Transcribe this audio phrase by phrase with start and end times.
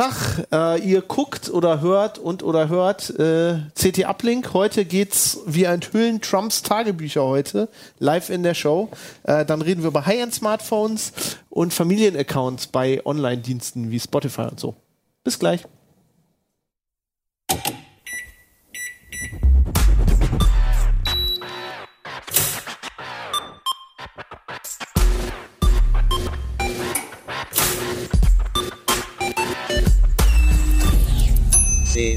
[0.00, 4.54] Tag, äh, ihr guckt oder hört und oder hört äh, CT Uplink.
[4.54, 8.88] Heute geht's, wir enthüllen Trumps Tagebücher heute live in der Show.
[9.24, 14.74] Äh, dann reden wir über High-End-Smartphones und Familienaccounts bei Online-Diensten wie Spotify und so.
[15.22, 15.66] Bis gleich.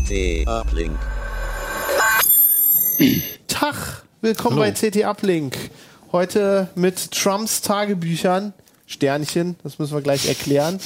[0.03, 0.99] CT Uplink.
[3.47, 4.71] Tag, willkommen Hallo.
[4.71, 5.57] bei CT Uplink.
[6.11, 8.53] Heute mit Trumps Tagebüchern.
[8.85, 10.79] Sternchen, das müssen wir gleich erklären.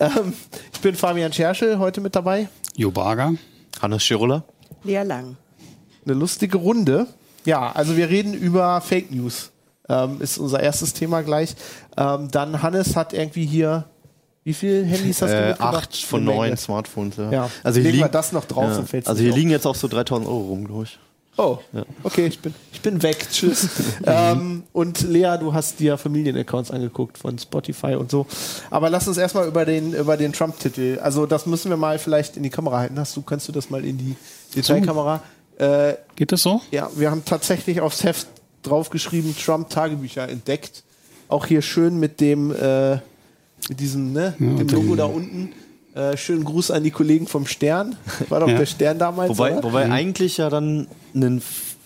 [0.00, 0.34] Ähm,
[0.72, 2.48] ich bin Fabian Scherschel, heute mit dabei.
[2.74, 3.34] Jo Barger.
[3.80, 4.42] Hannes Schiruller.
[4.82, 5.36] Lea Lang.
[6.04, 7.06] Eine lustige Runde.
[7.44, 9.52] Ja, also wir reden über Fake News.
[9.88, 11.54] Ähm, ist unser erstes Thema gleich.
[11.96, 13.84] Ähm, dann Hannes hat irgendwie hier,
[14.44, 15.74] wie viele Handys hast du Äh, mitgebracht?
[15.76, 17.16] acht von neun Smartphones.
[17.16, 17.30] Ja.
[17.32, 18.74] Ja, Also hier legen wir liegen, das noch drauf, ja.
[18.76, 19.36] dann fällt's Also hier auf.
[19.36, 20.98] liegen jetzt auch so 3000 Euro rum, glaube ich.
[21.36, 21.58] Oh,
[22.04, 23.26] okay, ich bin, ich bin weg.
[23.32, 23.66] Tschüss.
[24.06, 28.26] ähm, und Lea, du hast dir Familienaccounts angeguckt von Spotify und so.
[28.70, 31.00] Aber lass uns erstmal über den, über den Trump-Titel.
[31.02, 33.00] Also, das müssen wir mal vielleicht in die Kamera halten.
[33.00, 34.14] Hast du, kannst du das mal in die
[34.54, 35.24] Detailkamera?
[35.58, 36.60] Äh, Geht das so?
[36.70, 38.28] ja, wir haben tatsächlich aufs Heft
[38.62, 40.84] draufgeschrieben, Trump-Tagebücher entdeckt.
[41.26, 42.98] Auch hier schön mit dem, äh,
[43.68, 45.52] mit diesem, ne, dem und Logo dem- da unten.
[45.94, 47.94] Äh, schönen Gruß an die Kollegen vom Stern.
[48.28, 48.58] War doch Ja.
[48.58, 49.30] der Stern damals.
[49.30, 49.62] Wobei, oder?
[49.62, 51.40] wobei eigentlich ja dann einen,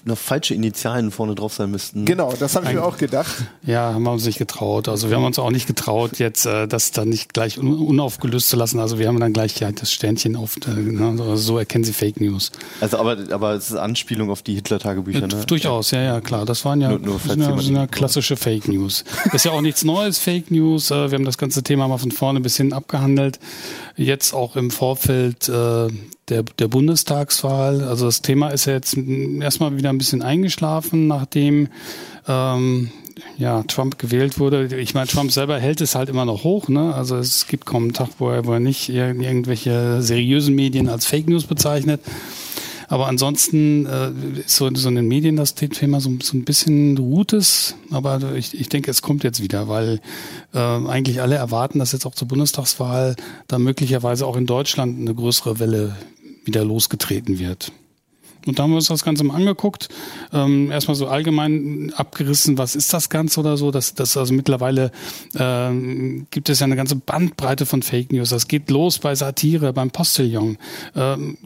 [0.04, 2.04] eine falsche Initialen vorne drauf sein müssten.
[2.04, 3.34] Genau, das habe ich mir auch gedacht.
[3.64, 4.88] Ja, haben wir uns nicht getraut.
[4.88, 8.48] Also wir haben uns auch nicht getraut, jetzt äh, das dann nicht gleich un unaufgelöst
[8.48, 8.78] zu lassen.
[8.80, 11.92] Also wir haben dann gleich ja, das Sternchen auf, äh, ne, also so erkennen sie
[11.92, 12.50] Fake News.
[12.80, 15.44] Also aber, aber es ist Anspielung auf die Hitler-Tagebücher, Ja, ne?
[15.46, 16.44] Durchaus, ja, ja, klar.
[16.46, 19.04] Das waren ja, Nur- nur sind ja, sind ja klassische Fake News.
[19.32, 20.90] ist ja auch nichts Neues, Fake News.
[20.90, 23.38] Äh, Wir haben das ganze Thema mal von vorne bis hin abgehandelt.
[23.98, 25.88] Jetzt auch im Vorfeld äh,
[26.28, 27.82] der, der Bundestagswahl.
[27.82, 31.66] Also das Thema ist ja jetzt erstmal wieder ein bisschen eingeschlafen, nachdem
[32.28, 32.90] ähm,
[33.36, 34.66] ja, Trump gewählt wurde.
[34.78, 36.68] Ich meine, Trump selber hält es halt immer noch hoch.
[36.68, 36.94] Ne?
[36.94, 40.88] Also es gibt kaum einen Tag, wo er, wo er nicht ir- irgendwelche seriösen Medien
[40.88, 42.00] als Fake News bezeichnet.
[42.88, 44.10] Aber ansonsten äh,
[44.40, 47.74] ist so, so in den Medien das Thema so, so ein bisschen ruht es.
[47.90, 50.00] Aber ich, ich denke, es kommt jetzt wieder, weil
[50.54, 53.14] äh, eigentlich alle erwarten, dass jetzt auch zur Bundestagswahl
[53.46, 55.96] da möglicherweise auch in Deutschland eine größere Welle
[56.44, 57.72] wieder losgetreten wird.
[58.46, 59.88] Und da haben wir uns das Ganze mal angeguckt.
[60.32, 63.70] Ähm, erstmal so allgemein abgerissen, was ist das Ganze oder so.
[63.70, 64.90] Das, das also mittlerweile
[65.38, 68.30] ähm, gibt es ja eine ganze Bandbreite von Fake News.
[68.30, 70.58] Das geht los bei Satire, beim Postillon.
[70.94, 71.36] Ähm,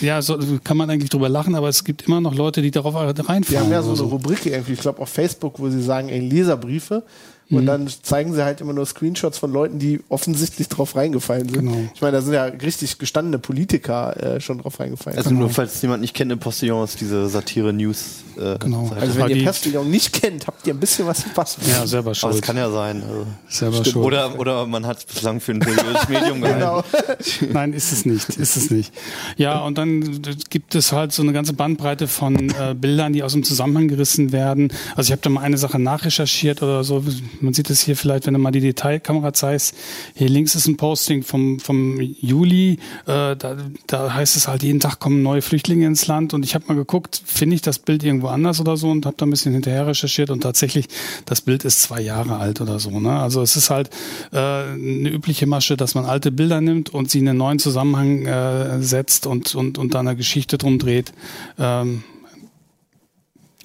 [0.00, 2.94] ja, so kann man eigentlich drüber lachen, aber es gibt immer noch Leute, die darauf
[2.94, 3.44] reinfallen.
[3.48, 6.20] Die haben ja so eine Rubrik irgendwie, ich glaube auf Facebook, wo sie sagen, ey,
[6.20, 7.04] Leserbriefe.
[7.50, 11.58] Und dann zeigen sie halt immer nur Screenshots von Leuten, die offensichtlich drauf reingefallen sind.
[11.58, 11.76] Genau.
[11.94, 15.18] Ich meine, da sind ja richtig gestandene Politiker äh, schon drauf reingefallen.
[15.18, 18.04] Also nur falls jemand nicht kennt, im Postillon ist diese Satire-News.
[18.38, 18.86] Äh, Genau.
[18.86, 19.00] Seite.
[19.02, 21.58] also wenn Aber ihr die- Postillon nicht kennt, habt ihr ein bisschen was verpasst.
[21.68, 22.34] Ja, selber Aber schuld.
[22.36, 23.02] es kann ja sein.
[23.06, 23.26] Also.
[23.50, 23.96] selber schuld.
[24.06, 26.60] Oder, oder man hat es bislang für ein seriöses Medium gehalten.
[26.60, 27.52] Genau.
[27.52, 28.94] Nein, ist es nicht, ist es nicht.
[29.36, 33.32] Ja, und dann gibt es halt so eine ganze Bandbreite von äh, Bildern, die aus
[33.34, 34.72] dem Zusammenhang gerissen werden.
[34.96, 37.04] Also ich habe da mal eine Sache nachrecherchiert oder so.
[37.40, 39.74] Man sieht es hier vielleicht, wenn du mal die Detailkamera zeigst.
[40.14, 42.78] Hier links ist ein Posting vom, vom Juli.
[43.06, 43.56] Äh, da,
[43.86, 46.34] da heißt es halt, jeden Tag kommen neue Flüchtlinge ins Land.
[46.34, 49.16] Und ich habe mal geguckt, finde ich das Bild irgendwo anders oder so und habe
[49.18, 50.30] da ein bisschen hinterher recherchiert.
[50.30, 50.86] Und tatsächlich,
[51.26, 53.00] das Bild ist zwei Jahre alt oder so.
[53.00, 53.18] Ne?
[53.18, 53.90] Also es ist halt
[54.32, 58.26] äh, eine übliche Masche, dass man alte Bilder nimmt und sie in einen neuen Zusammenhang
[58.26, 61.12] äh, setzt und, und, und da eine Geschichte drum dreht.
[61.58, 62.04] Ähm,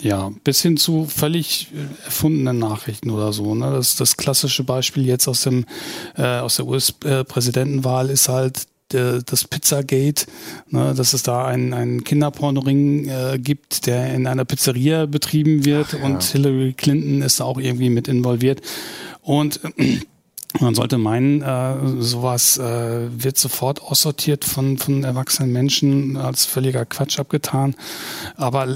[0.01, 3.55] ja, bis hin zu völlig äh, erfundenen Nachrichten oder so.
[3.55, 3.71] Ne?
[3.71, 5.65] Das, das klassische Beispiel jetzt aus dem
[6.15, 10.25] äh, aus der US-Präsidentenwahl ist halt äh, das Pizzagate,
[10.69, 15.93] ne, dass es da einen, einen Kinderpornoring äh, gibt, der in einer Pizzeria betrieben wird
[15.95, 18.61] und Hillary Clinton ist da auch irgendwie mit involviert.
[19.21, 19.99] Und äh,
[20.59, 26.85] man sollte meinen, äh, sowas äh, wird sofort aussortiert von, von erwachsenen Menschen als völliger
[26.85, 27.75] Quatsch abgetan.
[28.35, 28.67] Aber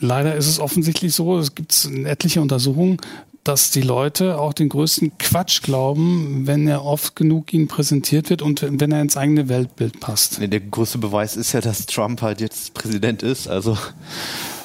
[0.00, 2.98] leider ist es offensichtlich so, es gibt etliche Untersuchungen,
[3.44, 8.42] dass die Leute auch den größten Quatsch glauben, wenn er oft genug ihnen präsentiert wird
[8.42, 10.40] und wenn er ins eigene Weltbild passt.
[10.40, 13.46] Nee, der größte Beweis ist ja, dass Trump halt jetzt Präsident ist.
[13.46, 13.78] Also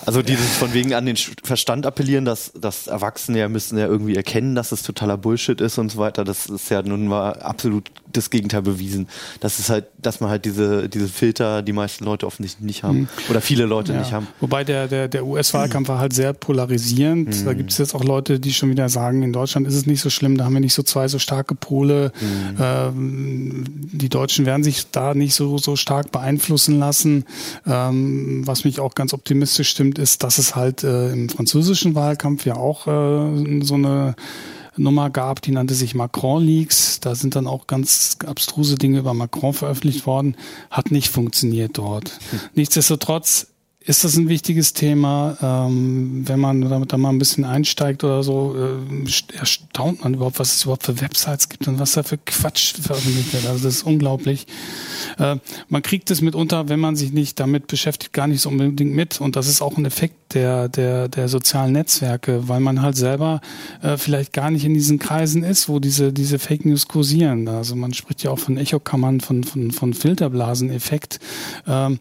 [0.05, 4.15] Also dieses von wegen an den Verstand appellieren, dass, dass Erwachsene ja müssen ja irgendwie
[4.15, 7.91] erkennen, dass es totaler Bullshit ist und so weiter, das ist ja nun mal absolut
[8.11, 9.07] das Gegenteil bewiesen.
[9.39, 13.07] Das ist halt, dass man halt diese, diese Filter die meisten Leute offensichtlich nicht haben.
[13.29, 13.99] Oder viele Leute Ja.
[13.99, 14.27] nicht haben.
[14.41, 17.29] Wobei der, der, der US-Wahlkampf war halt sehr polarisierend.
[17.41, 17.45] Mhm.
[17.45, 20.01] Da gibt es jetzt auch Leute, die schon wieder sagen, in Deutschland ist es nicht
[20.01, 22.11] so schlimm, da haben wir nicht so zwei so starke Pole.
[22.19, 22.57] Mhm.
[22.59, 23.63] Ähm,
[23.93, 27.25] die Deutschen werden sich da nicht so, so stark beeinflussen lassen.
[27.65, 32.45] Ähm, was mich auch ganz optimistisch stimmt, ist, dass es halt äh, im französischen Wahlkampf
[32.45, 34.15] ja auch äh, so eine
[34.77, 36.99] Nummer gab, die nannte sich Macron Leaks.
[37.01, 40.35] Da sind dann auch ganz abstruse Dinge über Macron veröffentlicht worden.
[40.69, 42.19] Hat nicht funktioniert dort.
[42.55, 43.47] Nichtsdestotrotz
[43.83, 45.37] ist das ein wichtiges Thema.
[45.41, 50.13] Ähm, wenn man damit da mal ein bisschen einsteigt oder so, äh, st- erstaunt man
[50.13, 53.47] überhaupt, was es überhaupt für Websites gibt und was da für Quatsch veröffentlicht wird.
[53.47, 54.45] Also das ist unglaublich.
[55.17, 55.37] Äh,
[55.67, 59.19] man kriegt es mitunter, wenn man sich nicht damit beschäftigt, gar nicht so unbedingt mit.
[59.19, 63.41] Und das ist auch ein Effekt der, der, der sozialen Netzwerke, weil man halt selber
[63.81, 67.47] äh, vielleicht gar nicht in diesen Kreisen ist, wo diese, diese Fake News kursieren.
[67.47, 71.19] Also man spricht ja auch von Echokammern, von, von, von Filterblaseneffekt.
[71.67, 71.99] Ähm,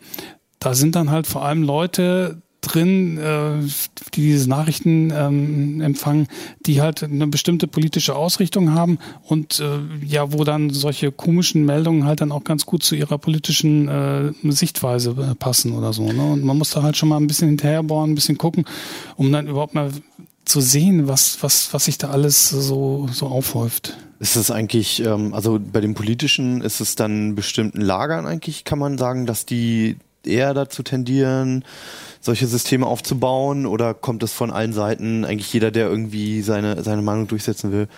[0.60, 3.66] da sind dann halt vor allem Leute drin, äh,
[4.14, 6.28] die diese Nachrichten ähm, empfangen,
[6.66, 12.04] die halt eine bestimmte politische Ausrichtung haben und äh, ja, wo dann solche komischen Meldungen
[12.04, 16.12] halt dann auch ganz gut zu ihrer politischen äh, Sichtweise äh, passen oder so.
[16.12, 16.22] Ne?
[16.22, 18.64] Und man muss da halt schon mal ein bisschen hinterherbohren, ein bisschen gucken,
[19.16, 19.90] um dann überhaupt mal
[20.44, 23.96] zu sehen, was, was, was sich da alles so, so aufhäuft.
[24.18, 28.78] Ist es eigentlich, ähm, also bei den politischen ist es dann bestimmten Lagern eigentlich, kann
[28.78, 31.64] man sagen, dass die eher dazu tendieren,
[32.20, 37.02] solche Systeme aufzubauen oder kommt es von allen Seiten, eigentlich jeder, der irgendwie seine, seine
[37.02, 37.88] Meinung durchsetzen will,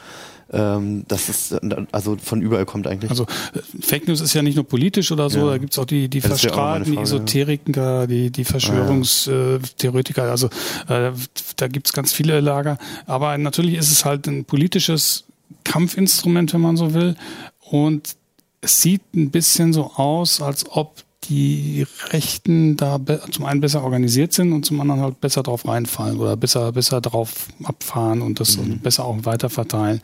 [0.53, 1.55] ähm, dass es
[1.93, 3.11] also von überall kommt eigentlich?
[3.11, 5.51] Also äh, Fake News ist ja nicht nur politisch oder so, Ja.
[5.53, 7.17] da gibt's auch die, die Ja, das Verstrahlten, die Frage, ja.
[7.17, 10.49] Esoteriker, die, die Verschwörungstheoretiker, also
[10.89, 11.11] äh,
[11.57, 12.79] da gibt's ganz viele Lager.
[13.07, 15.25] Aber natürlich ist es halt ein politisches
[15.65, 17.17] Kampfinstrument, wenn man so will.
[17.61, 18.17] Und
[18.61, 24.33] es sieht ein bisschen so aus, als ob die Rechten da zum einen besser organisiert
[24.33, 28.59] sind und zum anderen halt besser drauf reinfallen oder besser, besser drauf abfahren und das
[28.83, 30.01] besser auch weiterverteilen.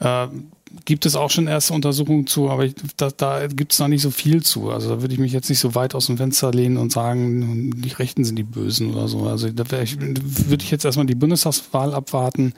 [0.00, 0.28] Äh,
[0.84, 4.02] gibt es auch schon erste Untersuchungen zu, aber ich, da, da gibt es noch nicht
[4.02, 4.70] so viel zu.
[4.70, 7.72] Also da würde ich mich jetzt nicht so weit aus dem Fenster lehnen und sagen,
[7.76, 9.24] die Rechten sind die Bösen oder so.
[9.24, 12.52] Also da ich, würde ich jetzt erstmal die Bundestagswahl abwarten.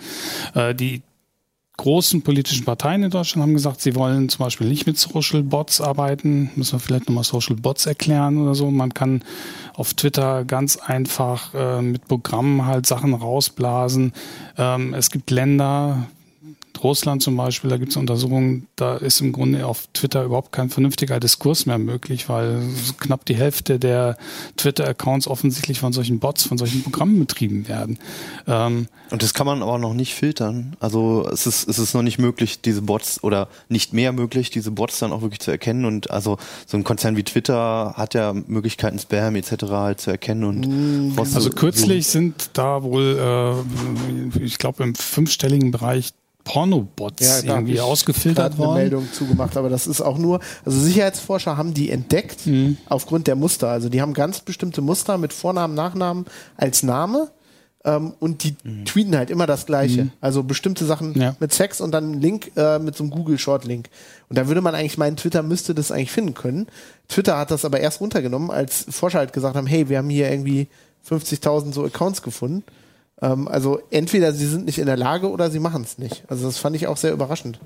[0.54, 1.02] Äh, die
[1.80, 5.80] großen politischen Parteien in Deutschland haben gesagt, sie wollen zum Beispiel nicht mit Social Bots
[5.80, 6.50] arbeiten.
[6.54, 8.70] Müssen wir vielleicht nochmal Social Bots erklären oder so.
[8.70, 9.22] Man kann
[9.72, 14.12] auf Twitter ganz einfach äh, mit Programmen halt Sachen rausblasen.
[14.58, 16.06] Ähm, es gibt Länder,
[16.82, 20.70] Russland zum Beispiel, da gibt es Untersuchungen, da ist im Grunde auf Twitter überhaupt kein
[20.70, 22.62] vernünftiger Diskurs mehr möglich, weil
[22.98, 24.16] knapp die Hälfte der
[24.56, 27.98] Twitter-Accounts offensichtlich von solchen Bots, von solchen Programmen betrieben werden.
[28.46, 30.76] Ähm, Und das kann man aber noch nicht filtern.
[30.80, 34.70] Also es ist, es ist noch nicht möglich, diese Bots oder nicht mehr möglich, diese
[34.70, 35.84] Bots dann auch wirklich zu erkennen.
[35.84, 39.64] Und also so ein Konzern wie Twitter hat ja Möglichkeiten, Spam etc.
[39.70, 40.64] halt zu erkennen und
[41.16, 43.64] rauszu- Also kürzlich sind da wohl,
[44.34, 46.12] äh, ich glaube, im fünfstelligen Bereich
[46.44, 48.70] Pornobots hab irgendwie ausgefiltert worden.
[48.70, 52.76] eine Meldung zugemacht, aber das ist auch nur, also Sicherheitsforscher haben die entdeckt Mhm.
[52.88, 53.68] aufgrund der Muster.
[53.68, 56.24] Also die haben ganz bestimmte Muster mit Vornamen, Nachnamen
[56.56, 57.28] als Name
[57.84, 58.54] ähm, und die
[58.84, 60.08] tweeten halt immer das Gleiche.
[60.20, 61.20] Also bestimmte Sachen Mhm.
[61.20, 61.36] Ja.
[61.40, 63.88] mit Sex und dann ein Link äh, mit so einem Google Short Link.
[64.28, 66.66] Und da würde man eigentlich meinen, Twitter müsste das eigentlich finden können.
[67.08, 70.30] Twitter hat das aber erst runtergenommen, als Forscher halt gesagt haben, hey, wir haben hier
[70.30, 70.68] irgendwie
[71.08, 72.64] 50.000 so Accounts gefunden.
[73.22, 76.24] Ähm, also entweder sie sind nicht in der Lage oder sie machen es nicht.
[76.28, 77.58] Also das fand ich auch sehr überraschend.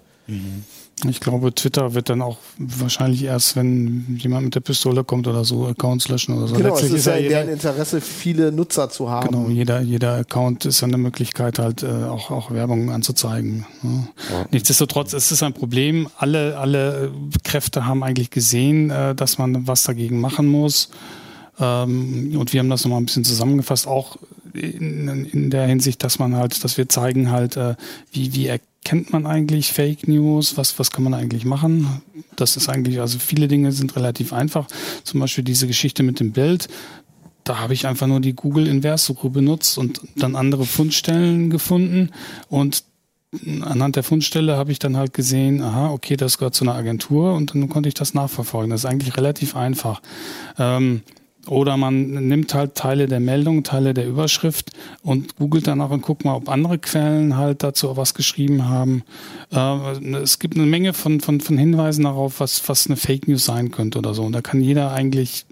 [1.07, 5.45] Ich glaube, Twitter wird dann auch wahrscheinlich erst, wenn jemand mit der Pistole kommt oder
[5.45, 6.55] so, Accounts löschen oder so.
[6.55, 9.29] Genau, es Letztlich ist ja in deren Interesse, viele Nutzer zu haben.
[9.29, 13.67] genau, jeder, jeder Account ist ja eine Möglichkeit, halt äh, auch, auch Werbung anzuzeigen.
[13.83, 14.09] Ne?
[14.51, 16.09] Nichtsdestotrotz ist es ein Problem.
[16.17, 17.13] Alle, alle
[17.43, 20.89] Kräfte haben eigentlich gesehen, äh, dass man was dagegen machen muss.
[21.59, 24.17] Ähm, und wir haben das nochmal ein bisschen zusammengefasst, auch
[24.55, 27.75] in, in der Hinsicht, dass man halt, dass wir zeigen halt, äh,
[28.13, 32.03] wie, wie erkennt man eigentlich Fake News, was, was kann man eigentlich machen?
[32.37, 34.67] Das ist eigentlich, also viele Dinge sind relativ einfach.
[35.03, 36.69] Zum Beispiel diese Geschichte mit dem Bild.
[37.43, 42.11] Da habe ich einfach nur die Google Inverssuche benutzt und dann andere Fundstellen gefunden
[42.49, 42.85] und
[43.63, 47.35] anhand der Fundstelle habe ich dann halt gesehen, aha, okay, das gehört zu einer Agentur
[47.35, 48.71] und dann konnte ich das nachverfolgen.
[48.71, 50.01] Das ist eigentlich relativ einfach.
[50.59, 51.03] Ähm,
[51.47, 54.71] oder man nimmt halt Teile der Meldung, Teile der Überschrift
[55.03, 59.03] und googelt danach und guckt mal, ob andere Quellen halt dazu was geschrieben haben.
[59.53, 63.45] Äh, es gibt eine Menge von, von, von Hinweisen darauf, was, was eine Fake News
[63.45, 64.23] sein könnte oder so.
[64.23, 65.47] Und da kann jeder eigentlich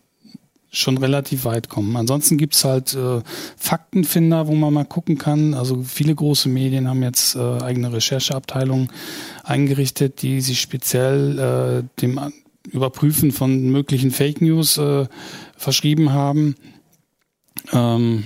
[0.72, 1.96] schon relativ weit kommen.
[1.96, 3.20] Ansonsten gibt's halt äh,
[3.58, 5.52] Faktenfinder, wo man mal gucken kann.
[5.52, 8.90] Also viele große Medien haben jetzt äh, eigene Rechercheabteilungen
[9.44, 12.18] eingerichtet, die sich speziell äh, dem
[12.70, 15.06] Überprüfen von möglichen Fake News äh,
[15.56, 16.54] verschrieben haben.
[17.72, 18.24] Ähm,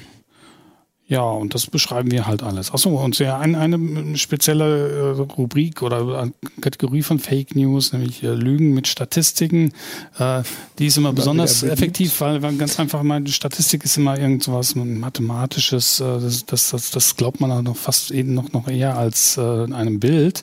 [1.09, 2.73] ja, und das beschreiben wir halt alles.
[2.73, 8.35] Achso, und ja, eine, eine spezielle äh, Rubrik oder Kategorie von Fake News, nämlich äh,
[8.35, 9.73] Lügen mit Statistiken,
[10.19, 10.43] äh,
[10.81, 16.01] die ist immer besonders effektiv, weil, weil ganz einfach meine Statistik ist immer irgendwas Mathematisches,
[16.01, 19.37] äh, das, das, das, das glaubt man auch noch fast eben noch, noch eher als
[19.37, 19.41] äh,
[19.73, 20.43] einem Bild.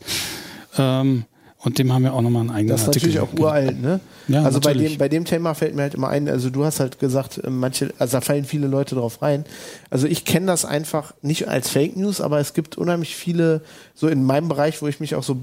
[0.78, 1.26] Ähm,
[1.64, 3.10] und dem haben wir auch nochmal einen eigenen Das ist Artikel.
[3.10, 4.00] natürlich auch uralt, ne?
[4.28, 6.80] Ja, also bei dem, bei dem Thema fällt mir halt immer ein, also du hast
[6.80, 9.46] halt gesagt, äh, manche, also da fallen viele Leute drauf rein.
[9.90, 13.62] Also ich kenne das einfach nicht als Fake News, aber es gibt unheimlich viele,
[13.96, 15.38] so in meinem Bereich, wo ich mich auch so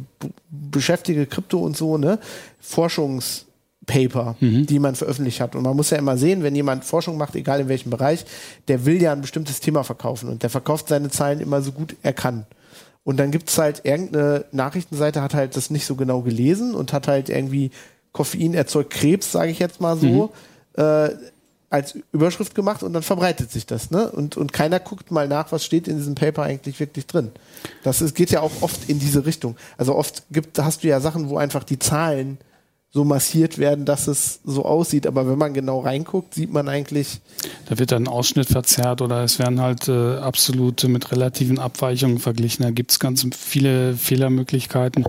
[0.51, 2.19] beschäftige, Krypto und so, ne,
[2.61, 4.67] Forschungspaper, Mhm.
[4.67, 5.55] die man veröffentlicht hat.
[5.57, 8.25] Und man muss ja immer sehen, wenn jemand Forschung macht, egal in welchem Bereich,
[8.69, 11.97] der will ja ein bestimmtes Thema verkaufen und der verkauft seine Zahlen immer so gut
[12.03, 12.45] er kann.
[13.05, 17.09] Und dann gibt's halt irgendeine Nachrichtenseite, hat halt das nicht so genau gelesen und hat
[17.09, 17.71] halt irgendwie
[18.13, 20.33] Koffein erzeugt Krebs, sage ich jetzt mal so,
[20.75, 21.11] äh,
[21.71, 24.11] als Überschrift gemacht und dann verbreitet sich das, ne?
[24.11, 27.31] Und, und keiner guckt mal nach, was steht in diesem Paper eigentlich wirklich drin.
[27.85, 29.57] Das ist, geht ja auch oft in diese Richtung.
[29.79, 32.39] Also oft gibt, hast du ja Sachen, wo einfach die Zahlen
[32.93, 35.07] so massiert werden, dass es so aussieht.
[35.07, 37.21] Aber wenn man genau reinguckt, sieht man eigentlich,
[37.69, 42.19] Da wird dann ein Ausschnitt verzerrt oder es werden halt äh, absolute mit relativen Abweichungen
[42.19, 42.65] verglichen.
[42.65, 45.05] Da gibt's ganz viele Fehlermöglichkeiten.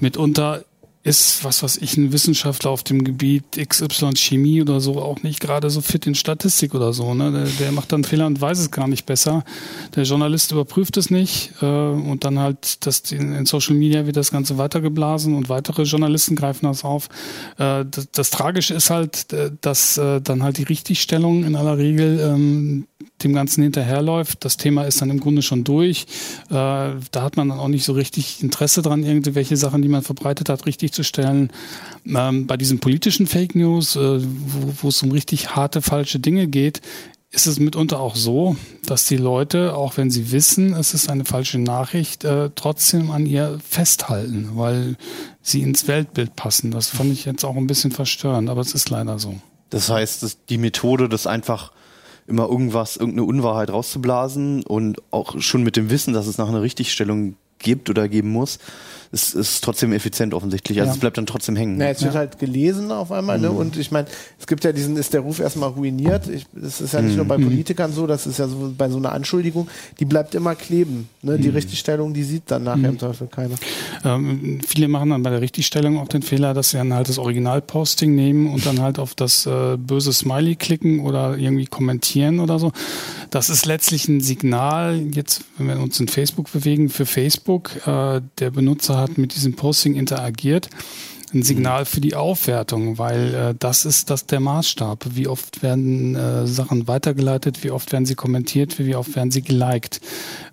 [0.00, 0.64] Mitunter
[1.02, 5.40] ist, was weiß ich, ein Wissenschaftler auf dem Gebiet XY Chemie oder so auch nicht
[5.40, 7.14] gerade so fit in Statistik oder so.
[7.14, 7.32] Ne?
[7.32, 9.42] Der, der macht dann Fehler und weiß es gar nicht besser.
[9.94, 14.16] Der Journalist überprüft es nicht äh, und dann halt das, in, in Social Media wird
[14.16, 17.08] das Ganze weitergeblasen und weitere Journalisten greifen das auf.
[17.56, 19.28] Äh, das, das Tragische ist halt,
[19.62, 22.86] dass äh, dann halt die Richtigstellung in aller Regel ähm,
[23.24, 24.44] dem Ganzen hinterherläuft.
[24.44, 26.06] Das Thema ist dann im Grunde schon durch.
[26.48, 30.02] Äh, da hat man dann auch nicht so richtig Interesse dran, irgendwelche Sachen, die man
[30.02, 31.50] verbreitet hat, richtig zu stellen.
[32.06, 36.80] Ähm, bei diesen politischen Fake News, äh, wo, es um richtig harte, falsche Dinge geht,
[37.32, 41.24] ist es mitunter auch so, dass die Leute, auch wenn sie wissen, es ist eine
[41.24, 44.96] falsche Nachricht, äh, trotzdem an ihr festhalten, weil
[45.40, 46.72] sie ins Weltbild passen.
[46.72, 49.36] Das fand ich jetzt auch ein bisschen verstörend, aber es ist leider so.
[49.70, 51.70] Das heißt, die Methode, das einfach
[52.30, 56.62] immer irgendwas, irgendeine Unwahrheit rauszublasen und auch schon mit dem Wissen, dass es nach einer
[56.62, 58.58] Richtigstellung gibt oder geben muss,
[59.12, 60.78] ist, ist trotzdem effizient offensichtlich.
[60.78, 60.94] Also Ja.
[60.94, 61.76] es bleibt dann trotzdem hängen.
[61.78, 63.50] na, jetzt wird halt gelesen auf einmal, ne?
[63.50, 64.06] Und ich meine,
[64.38, 66.28] es gibt ja diesen, ist der Ruf erstmal ruiniert.
[66.28, 68.98] Ich, das ist ja nicht nur bei Politikern so, das ist ja so bei so
[68.98, 69.66] einer Anschuldigung,
[69.98, 71.08] die bleibt immer kleben.
[71.22, 71.38] Ne?
[71.38, 73.56] Die Richtigstellung, die sieht dann nachher im Teufel keiner.
[74.04, 77.18] Ähm, viele machen dann bei der Richtigstellung auch den Fehler, dass sie dann halt das
[77.18, 82.60] Originalposting nehmen und dann halt auf das äh, böse Smiley klicken oder irgendwie kommentieren oder
[82.60, 82.70] so.
[83.30, 87.49] Das ist letztlich ein Signal, jetzt, wenn wir uns in Facebook bewegen, für Facebook.
[87.58, 90.68] Äh, der Benutzer hat mit diesem Posting interagiert.
[91.32, 95.06] Ein Signal für die Aufwertung, weil äh, das ist das der Maßstab.
[95.14, 99.42] Wie oft werden äh, Sachen weitergeleitet, wie oft werden sie kommentiert, wie oft werden sie
[99.42, 100.00] geliked.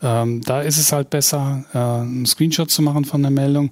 [0.04, 3.72] Ähm, da ist es halt besser, äh, einen Screenshot zu machen von der Meldung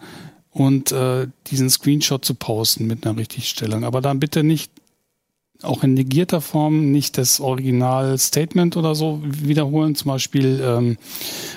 [0.51, 3.83] und äh, diesen Screenshot zu posten mit einer Richtigstellung.
[3.83, 4.71] Aber dann bitte nicht
[5.61, 9.95] auch in negierter Form nicht das Original-Statement oder so wiederholen.
[9.95, 10.97] Zum Beispiel, ähm,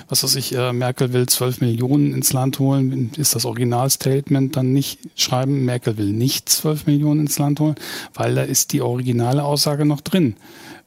[0.07, 4.73] was weiß ich, äh, Merkel will 12 Millionen ins Land holen, ist das Original-Statement dann
[4.73, 7.75] nicht schreiben, Merkel will nicht 12 Millionen ins Land holen,
[8.13, 10.35] weil da ist die originale Aussage noch drin.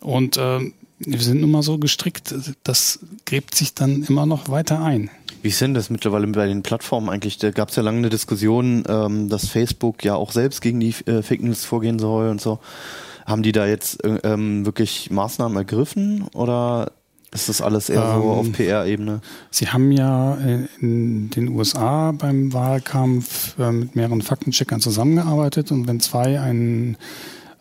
[0.01, 4.83] Und ähm, wir sind nun mal so gestrickt, das gräbt sich dann immer noch weiter
[4.83, 5.11] ein.
[5.43, 7.37] Wie ist denn das mittlerweile bei den Plattformen eigentlich?
[7.37, 10.95] Da gab es ja lange eine Diskussion, ähm, dass Facebook ja auch selbst gegen die
[11.07, 12.61] äh, Fake News vorgehen soll und so.
[13.27, 16.93] Haben die da jetzt äh, ähm, wirklich Maßnahmen ergriffen oder
[17.35, 19.21] ist das alles eher so Ähm, auf PR-Ebene?
[19.51, 25.89] Sie haben ja äh, in den USA beim Wahlkampf äh, mit mehreren Faktencheckern zusammengearbeitet und
[25.89, 26.97] wenn zwei einen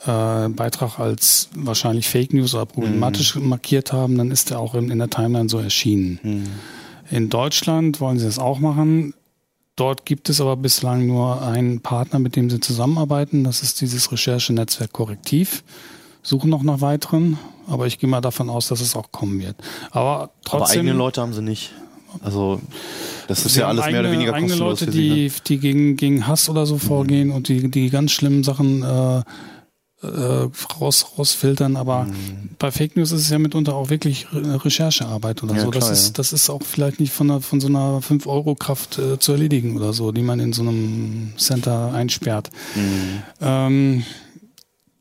[0.05, 4.91] äh, Beitrag als wahrscheinlich Fake News oder problematisch markiert haben, dann ist er auch in,
[4.91, 6.19] in der Timeline so erschienen.
[7.11, 9.13] In Deutschland wollen sie das auch machen.
[9.75, 13.43] Dort gibt es aber bislang nur einen Partner, mit dem sie zusammenarbeiten.
[13.43, 15.63] Das ist dieses Recherchenetzwerk Korrektiv.
[16.23, 17.37] Suchen noch nach weiteren,
[17.67, 19.55] aber ich gehe mal davon aus, dass es auch kommen wird.
[19.91, 20.61] Aber trotzdem.
[20.61, 21.71] Aber eigene Leute haben sie nicht.
[22.21, 22.61] Also
[23.27, 25.09] das ist ja alles mehr oder eigene- weniger eigene kostenlos Leute, für sie.
[25.09, 25.15] Ne?
[25.15, 29.21] die, die gegen, gegen Hass oder so vorgehen und die, die ganz schlimmen Sachen äh,
[30.03, 32.07] äh, raus, rausfiltern, aber
[32.59, 35.71] bei Fake News ist es ja mitunter auch wirklich Re Recherchearbeit oder Ja, so.
[35.71, 36.13] Das klar, ist, ja.
[36.13, 39.93] das ist auch vielleicht nicht von, einer, von so einer 5-Euro-Kraft äh, zu erledigen oder
[39.93, 42.49] so, die man in so einem Center einsperrt.
[42.75, 43.23] Mhm.
[43.41, 44.03] Ähm,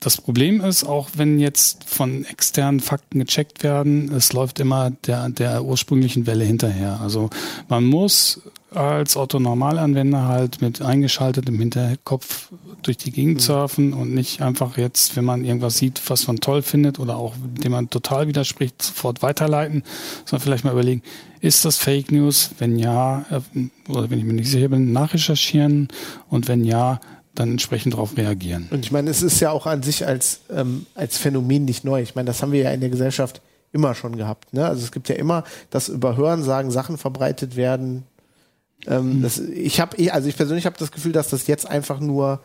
[0.00, 5.28] das Problem ist, auch wenn jetzt von externen Fakten gecheckt werden, es läuft immer der,
[5.28, 7.00] der ursprünglichen Welle hinterher.
[7.02, 7.28] Also
[7.68, 8.40] man muss
[8.74, 13.40] als Otto-Normalanwender halt mit eingeschaltetem Hinterkopf durch die Gegend mhm.
[13.40, 17.34] surfen und nicht einfach jetzt, wenn man irgendwas sieht, was man toll findet oder auch
[17.40, 19.82] dem man total widerspricht, sofort weiterleiten,
[20.24, 21.02] sondern vielleicht mal überlegen,
[21.40, 22.50] ist das Fake News?
[22.58, 25.88] Wenn ja, äh, oder wenn ich mir nicht sicher bin, nachrecherchieren
[26.28, 27.00] und wenn ja,
[27.34, 28.68] dann entsprechend darauf reagieren.
[28.70, 32.02] Und ich meine, es ist ja auch an sich als, ähm, als Phänomen nicht neu.
[32.02, 33.40] Ich meine, das haben wir ja in der Gesellschaft
[33.72, 34.52] immer schon gehabt.
[34.52, 34.66] Ne?
[34.66, 38.04] Also es gibt ja immer, dass über Hörensagen Sachen verbreitet werden.
[38.86, 39.22] Ähm, mhm.
[39.22, 42.40] das, ich habe eh, also ich persönlich habe das Gefühl, dass das jetzt einfach nur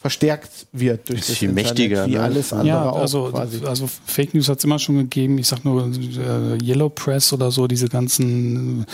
[0.00, 2.22] verstärkt wird durch das, das viel Internet, mächtiger, wie ne?
[2.22, 3.60] alles andere ja, auch also, quasi.
[3.66, 5.36] Also Fake News hat es immer schon gegeben.
[5.36, 8.86] Ich sag nur äh, Yellow Press oder so, diese ganzen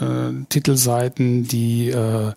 [0.00, 2.32] äh, Titelseiten, die äh,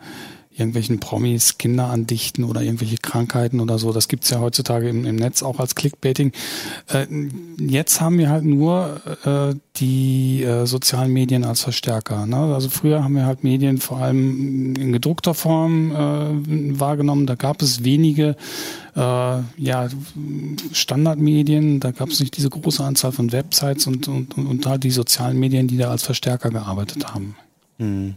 [0.53, 3.91] irgendwelchen Promis Kinder andichten oder irgendwelche Krankheiten oder so.
[3.91, 6.31] Das gibt's ja heutzutage im, im Netz auch als Clickbaiting.
[6.88, 7.07] Äh,
[7.60, 12.25] jetzt haben wir halt nur äh, die äh, sozialen Medien als Verstärker.
[12.25, 12.38] Ne?
[12.38, 17.25] Also früher haben wir halt Medien vor allem in gedruckter Form äh, wahrgenommen.
[17.25, 18.36] Da gab es wenige
[18.95, 19.88] äh, ja,
[20.72, 24.83] Standardmedien, da gab es nicht diese große Anzahl von Websites und, und, und, und halt
[24.83, 27.36] die sozialen Medien, die da als Verstärker gearbeitet haben.
[27.79, 28.15] Hm.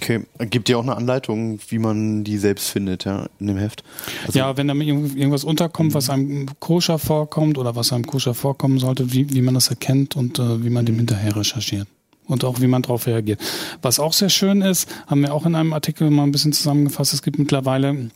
[0.00, 3.82] Okay, gibt ja auch eine Anleitung, wie man die selbst findet, ja, in dem Heft.
[4.26, 8.78] Also ja, wenn da irgendwas unterkommt, was einem koscher vorkommt oder was einem koscher vorkommen
[8.78, 11.88] sollte, wie, wie man das erkennt und äh, wie man dem hinterher recherchiert.
[12.26, 13.40] Und auch wie man darauf reagiert.
[13.82, 17.14] Was auch sehr schön ist, haben wir auch in einem Artikel mal ein bisschen zusammengefasst,
[17.14, 18.10] es gibt mittlerweile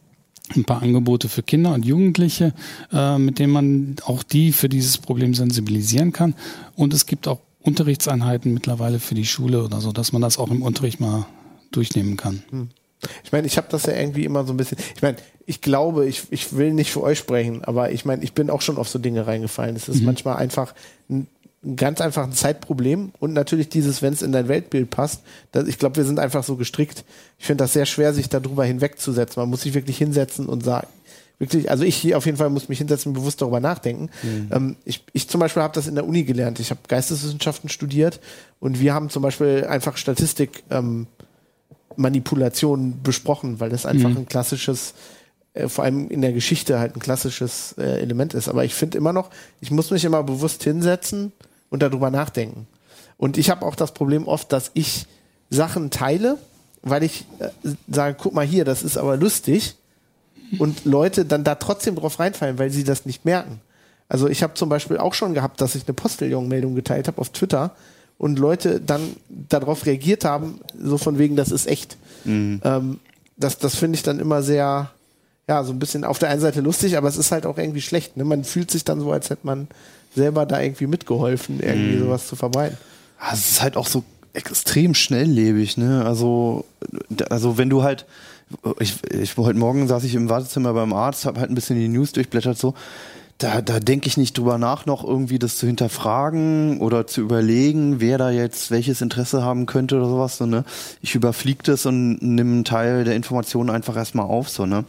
[0.55, 2.53] ein paar Angebote für Kinder und Jugendliche,
[2.93, 6.35] äh, mit denen man auch die für dieses Problem sensibilisieren kann.
[6.77, 10.51] Und es gibt auch Unterrichtseinheiten mittlerweile für die Schule oder so, dass man das auch
[10.51, 11.27] im Unterricht mal
[11.73, 12.43] durchnehmen kann.
[12.51, 12.69] Hm.
[13.25, 14.79] Ich meine, ich habe das ja irgendwie immer so ein bisschen.
[14.95, 18.33] Ich meine, ich glaube, ich, ich will nicht für euch sprechen, aber ich meine, ich
[18.33, 19.75] bin auch schon auf so Dinge reingefallen.
[19.75, 20.07] Es ist mhm.
[20.07, 20.75] manchmal einfach
[21.11, 21.27] ein,
[21.65, 25.23] ein, ganz einfach ein Zeitproblem und natürlich dieses, wenn es in dein Weltbild passt.
[25.51, 27.05] Das, ich glaube, wir sind einfach so gestrickt.
[27.39, 29.41] Ich finde das sehr schwer, sich darüber hinwegzusetzen.
[29.41, 30.89] Man muss sich wirklich hinsetzen und sagen,
[31.39, 34.11] wirklich, also ich hier auf jeden Fall muss mich hinsetzen und bewusst darüber nachdenken.
[34.23, 34.49] Mhm.
[34.53, 36.61] Ähm, ich, ich zum Beispiel habe das in der Uni gelernt.
[36.61, 38.21] Ich habe Geisteswissenschaften studiert
[38.61, 41.09] und wir haben zum Beispiel einfach Statistik ähm,
[41.97, 44.19] Manipulation besprochen, weil das einfach mhm.
[44.19, 44.95] ein klassisches,
[45.55, 48.49] äh, vor allem in der Geschichte halt ein klassisches äh, Element ist.
[48.49, 49.31] Aber ich finde immer noch,
[49.61, 51.33] ich muss mich immer bewusst hinsetzen
[51.71, 52.67] und darüber nachdenken.
[53.17, 55.07] Und ich habe auch das Problem oft, dass ich
[55.51, 56.39] Sachen teile,
[56.83, 57.49] weil ich äh,
[57.89, 59.77] sage, guck mal hier, das ist aber lustig.
[60.59, 63.63] Und Leute dann da trotzdem drauf reinfallen, weil sie das nicht merken.
[64.09, 67.31] Also ich habe zum Beispiel auch schon gehabt, dass ich eine Posteljong-Meldung geteilt habe auf
[67.31, 67.75] Twitter
[68.19, 71.97] und Leute dann darauf reagiert haben, so von wegen, das ist echt.
[72.25, 72.61] Mhm.
[72.65, 73.01] Ähm,
[73.37, 74.91] das das finde ich dann immer sehr,
[75.49, 77.81] ja, so ein bisschen auf der einen Seite lustig, aber es ist halt auch irgendwie
[77.81, 78.17] schlecht.
[78.17, 78.25] Ne?
[78.25, 79.69] Man fühlt sich dann so, als hätte man
[80.15, 82.05] selber da irgendwie mitgeholfen, irgendwie mhm.
[82.05, 82.79] sowas zu verbreiten.
[83.33, 86.05] Es ist halt auch so extrem schnelllebig, ne?
[86.05, 86.65] Also,
[87.29, 88.07] also wenn du halt,
[88.79, 91.89] ich, ich heute Morgen saß ich im Wartezimmer beim Arzt, habe halt ein bisschen die
[91.89, 92.75] News durchblättert so
[93.43, 98.01] da, da denke ich nicht drüber nach, noch irgendwie das zu hinterfragen oder zu überlegen,
[98.01, 100.37] wer da jetzt welches Interesse haben könnte oder sowas.
[100.37, 100.65] So, ne?
[101.01, 104.49] Ich überfliege das und nehme einen Teil der Informationen einfach erstmal auf.
[104.49, 104.85] So, ne?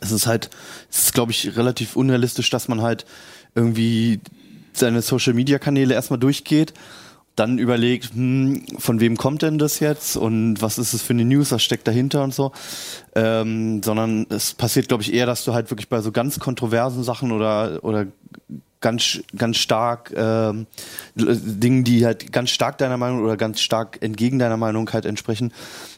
[0.00, 0.50] Es ist halt,
[0.90, 3.04] es ist, glaube ich, relativ unrealistisch, dass man halt
[3.54, 4.20] irgendwie
[4.72, 6.72] seine Social Media Kanäle erstmal durchgeht
[7.36, 11.24] dann überlegt, hm, von wem kommt denn das jetzt und was ist es für eine
[11.24, 12.52] News, was steckt dahinter und so,
[13.14, 17.02] ähm, sondern es passiert, glaube ich, eher, dass du halt wirklich bei so ganz kontroversen
[17.02, 18.06] Sachen oder oder
[18.84, 20.66] ganz, ganz stark ähm,
[21.14, 25.54] Dingen, die halt ganz stark deiner Meinung oder ganz stark entgegen deiner Meinung halt entsprechen,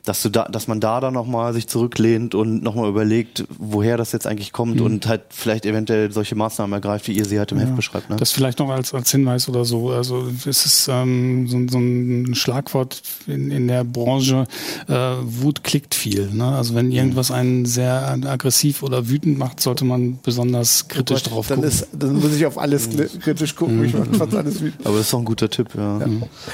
[0.06, 4.12] dass du da, dass man da dann nochmal sich zurücklehnt und nochmal überlegt, woher das
[4.12, 4.86] jetzt eigentlich kommt mhm.
[4.86, 8.08] und halt vielleicht eventuell solche Maßnahmen ergreift, wie ihr sie halt im ja, Heft beschreibt.
[8.08, 8.16] Ne?
[8.16, 9.90] Das vielleicht noch als, als Hinweis oder so.
[9.90, 14.46] Also es ist ähm, so, so ein Schlagwort in, in der Branche,
[14.88, 16.30] äh, Wut klickt viel.
[16.32, 16.46] Ne?
[16.46, 21.32] Also wenn irgendwas einen sehr aggressiv oder wütend macht, sollte man besonders kritisch oh Gott,
[21.32, 21.70] drauf dann gucken.
[21.70, 23.84] Ist, dann muss ich auf alles alles kritisch gucken.
[23.84, 24.86] Ich mache fast alles wütend.
[24.86, 25.98] Aber das ist doch ein guter Tipp, ja.
[25.98, 26.06] ja.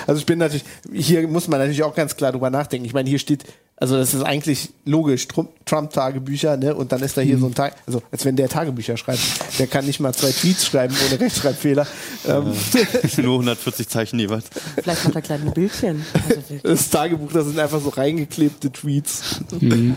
[0.06, 2.86] Also ich bin natürlich, hier muss man natürlich auch ganz klar drüber nachdenken.
[2.86, 3.41] Ich meine, hier steht,
[3.82, 5.26] also das ist eigentlich logisch,
[5.64, 6.72] Trump-Tagebücher, ne?
[6.72, 7.40] Und dann ist da hier mhm.
[7.40, 9.18] so ein Tag, also als wenn der Tagebücher schreibt.
[9.58, 11.84] Der kann nicht mal zwei Tweets schreiben ohne Rechtschreibfehler.
[12.28, 12.52] Ähm.
[13.24, 14.44] Nur 140 Zeichen jeweils.
[14.80, 16.06] Vielleicht macht er kleine Bildchen.
[16.14, 19.40] Also das Tagebuch, das sind einfach so reingeklebte Tweets.
[19.58, 19.96] Mhm.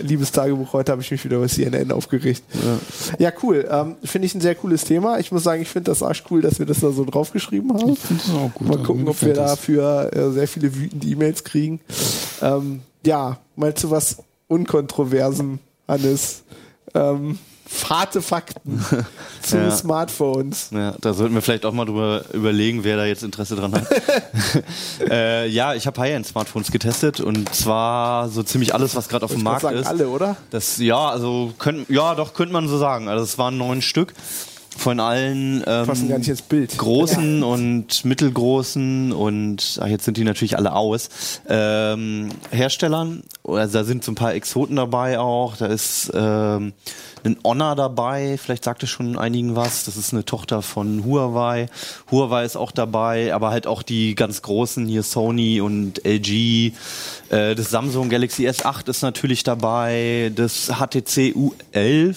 [0.00, 2.42] Liebes Tagebuch, heute habe ich mich wieder über CNN aufgeregt.
[2.54, 3.68] Ja, ja cool.
[3.70, 5.18] Ähm, finde ich ein sehr cooles Thema.
[5.18, 7.92] Ich muss sagen, ich finde das arsch cool, dass wir das da so draufgeschrieben haben.
[7.92, 8.68] Ich finde das auch gut.
[8.68, 11.80] Mal gucken, ob wir dafür äh, sehr viele wütende E-Mails kriegen.
[12.42, 16.42] Ähm, ja, mal zu was Unkontroversem, Hannes.
[16.94, 17.38] Ähm,
[17.88, 18.84] harte Fakten
[19.42, 19.70] zu Ja.
[19.70, 20.68] Smartphones.
[20.70, 23.86] Ja, da sollten wir vielleicht auch mal drüber überlegen, wer da jetzt Interesse dran hat.
[25.10, 29.42] äh, ja, ich habe High-End-Smartphones getestet und zwar so ziemlich alles, was gerade auf dem
[29.42, 29.86] Markt sagen, ist.
[29.86, 30.36] alle, oder?
[30.50, 33.08] Das, ja, also könnt, ja, doch könnte man so sagen.
[33.08, 34.14] Also es waren neun Stück
[34.80, 35.86] von allen ähm,
[36.78, 41.10] großen und mittelgroßen und ach, jetzt sind die natürlich alle aus
[41.48, 43.22] ähm, Herstellern.
[43.44, 45.56] Also da sind so ein paar Exoten dabei auch.
[45.56, 46.72] Da ist ähm,
[47.24, 48.38] ein Honor dabei.
[48.42, 49.84] Vielleicht sagt es schon einigen was.
[49.84, 51.68] Das ist eine Tochter von Huawei.
[52.10, 56.72] Huawei ist auch dabei, aber halt auch die ganz großen hier Sony und LG.
[57.28, 60.32] Äh, das Samsung Galaxy S8 ist natürlich dabei.
[60.34, 62.16] Das HTC U11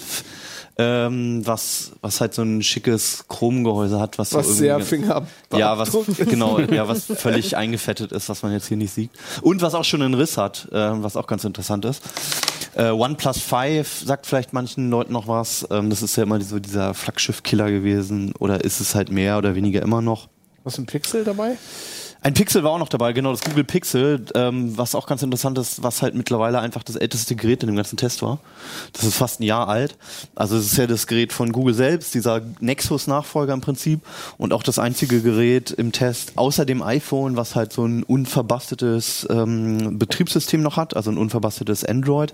[0.76, 5.26] ähm, was, was halt so ein schickes Chromgehäuse hat, was, so Was sehr irgendwie- Finger
[5.54, 9.10] ja, was genau, ja, was völlig eingefettet ist, was man jetzt hier nicht sieht.
[9.42, 12.02] Und was auch schon einen Riss hat, äh, was auch ganz interessant ist.
[12.74, 15.64] Äh, OnePlus 5 sagt vielleicht manchen Leuten noch was.
[15.70, 18.32] Ähm, das ist ja immer so dieser Flaggschiff-Killer gewesen.
[18.40, 20.28] Oder ist es halt mehr oder weniger immer noch?
[20.64, 21.56] Was ist ein Pixel dabei?
[22.24, 25.58] Ein Pixel war auch noch dabei, genau, das Google Pixel, ähm, was auch ganz interessant
[25.58, 28.38] ist, was halt mittlerweile einfach das älteste Gerät in dem ganzen Test war.
[28.94, 29.98] Das ist fast ein Jahr alt.
[30.34, 34.00] Also es ist ja das Gerät von Google selbst, dieser Nexus-Nachfolger im Prinzip
[34.38, 39.26] und auch das einzige Gerät im Test außer dem iPhone, was halt so ein unverbastetes
[39.28, 42.32] ähm, Betriebssystem noch hat, also ein unverbastetes Android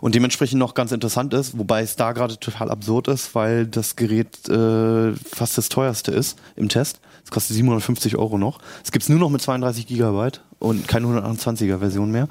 [0.00, 3.96] und dementsprechend noch ganz interessant ist, wobei es da gerade total absurd ist, weil das
[3.96, 7.00] Gerät äh, fast das teuerste ist im Test.
[7.24, 8.58] Es kostet 750 Euro noch.
[8.84, 12.28] Es gibt's nur noch mit 32 Gigabyte und keine 128er Version mehr.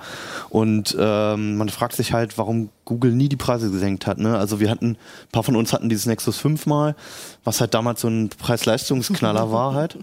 [0.50, 4.20] Und ähm, man fragt sich halt, warum Google nie die Preise gesenkt hat.
[4.20, 4.38] Ne?
[4.38, 6.96] Also wir hatten, ein paar von uns hatten dieses Nexus 5 mal,
[7.44, 9.98] was halt damals so ein Preis-Leistungsknaller war halt.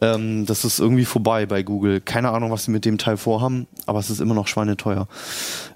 [0.00, 2.00] Ähm, das ist irgendwie vorbei bei Google.
[2.00, 5.08] Keine Ahnung, was sie mit dem Teil vorhaben, aber es ist immer noch schweineteuer.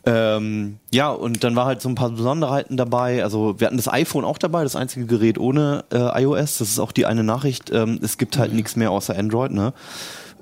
[0.06, 3.24] Ähm, ja, und dann war halt so ein paar Besonderheiten dabei.
[3.24, 6.58] Also wir hatten das iPhone auch dabei, das einzige Gerät ohne äh, iOS.
[6.58, 7.70] Das ist auch die eine Nachricht.
[7.72, 9.52] Ähm, es gibt halt nichts mehr außer Android.
[9.52, 9.72] Ne?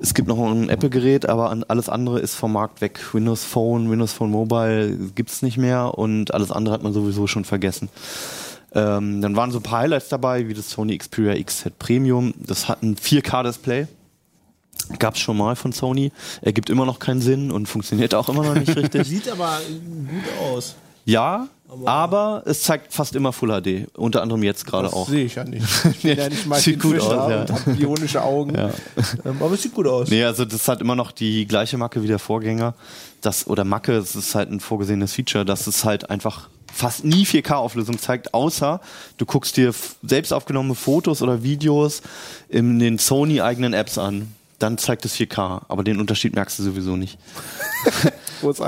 [0.03, 3.01] Es gibt noch ein Apple-Gerät, aber alles andere ist vom Markt weg.
[3.13, 7.45] Windows Phone, Windows Phone Mobile gibt's nicht mehr und alles andere hat man sowieso schon
[7.45, 7.91] vergessen.
[8.75, 12.35] Ähm, dann waren so ein paar Highlights dabei, wie das Sony Xperia XZ Premium.
[12.39, 13.87] Das hat ein 4K-Display.
[14.99, 16.13] Gab's schon mal von Sony.
[16.43, 19.07] Ergibt immer noch keinen Sinn und funktioniert auch immer noch nicht richtig.
[19.09, 19.59] Sieht aber
[20.09, 20.75] gut aus.
[21.05, 21.49] Ja,
[21.85, 23.89] aber es zeigt fast immer Full HD.
[23.97, 25.09] Unter anderem jetzt gerade Das auch.
[25.09, 25.65] sehe ich ja nicht.
[25.91, 27.41] Ich bin ja nicht mal Sieht gut Fischer aus, ja.
[27.43, 28.55] und habe bionische Augen.
[28.57, 28.71] Ja.
[29.25, 30.11] Ähm, aber es sieht gut aus.
[30.11, 32.75] Nee, also das hat immer noch die gleiche Macke wie der Vorgänger.
[33.21, 37.25] Das, oder Macke, es ist halt ein vorgesehenes Feature, dass es halt einfach fast nie
[37.25, 38.81] 4K-Auflösung zeigt, außer
[39.17, 42.03] du guckst dir selbst aufgenommene Fotos oder Videos
[42.49, 44.33] in den Sony-eigenen Apps an.
[44.59, 47.19] Dann zeigt es 4K, aber den Unterschied merkst du sowieso nicht.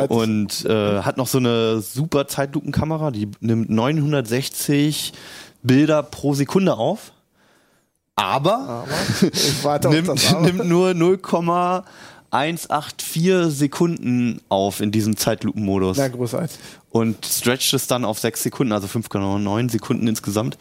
[0.08, 5.12] Und äh, hat noch so eine super Zeitlupenkamera, die nimmt 960
[5.62, 7.12] Bilder pro Sekunde auf.
[8.16, 8.84] Aber
[9.62, 10.40] auf nimmt, Aber.
[10.42, 16.58] nimmt nur 0,184 Sekunden auf in diesem Zeitlupenmodus Na, großartig.
[16.92, 20.58] Und stretcht es dann auf 6 Sekunden, also 5,9 Sekunden insgesamt.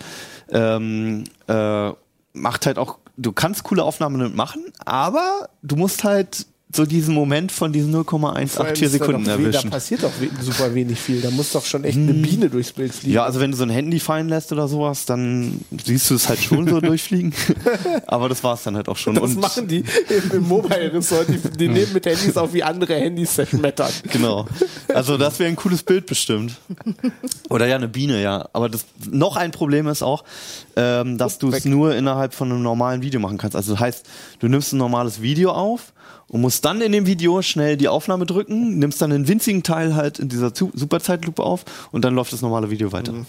[0.49, 1.91] Ähm, äh,
[2.33, 7.51] macht halt auch, du kannst coole Aufnahmen machen, aber du musst halt so diesen Moment
[7.51, 7.99] von diesen Vor
[8.36, 9.69] allem 0,184 ist da Sekunden Da erwischen.
[9.69, 11.21] passiert doch super wenig viel.
[11.21, 13.13] Da muss doch schon echt eine Biene durchs Bild fliegen.
[13.15, 16.29] Ja, also wenn du so ein Handy fallen lässt oder sowas, dann siehst du es
[16.29, 17.34] halt schon so durchfliegen.
[18.07, 19.15] Aber das war's dann halt auch schon.
[19.15, 19.79] das Und machen die
[20.10, 21.27] im, im Mobile Resort.
[21.29, 23.91] Die, die nehmen mit Handys auf, wie andere Handys zerschmettern.
[24.12, 24.47] Genau.
[24.93, 26.53] Also das wäre ein cooles Bild bestimmt.
[27.49, 28.47] Oder ja, eine Biene, ja.
[28.53, 30.23] Aber das noch ein Problem ist auch,
[30.75, 33.55] ähm, dass du es nur innerhalb von einem normalen Video machen kannst.
[33.55, 34.05] Also das heißt,
[34.39, 35.93] du nimmst ein normales Video auf
[36.28, 39.95] und musst dann in dem Video schnell die Aufnahme drücken, nimmst dann einen winzigen Teil
[39.95, 43.12] halt in dieser Superzeitlupe auf und dann läuft das normale Video weiter.
[43.12, 43.26] Mhm.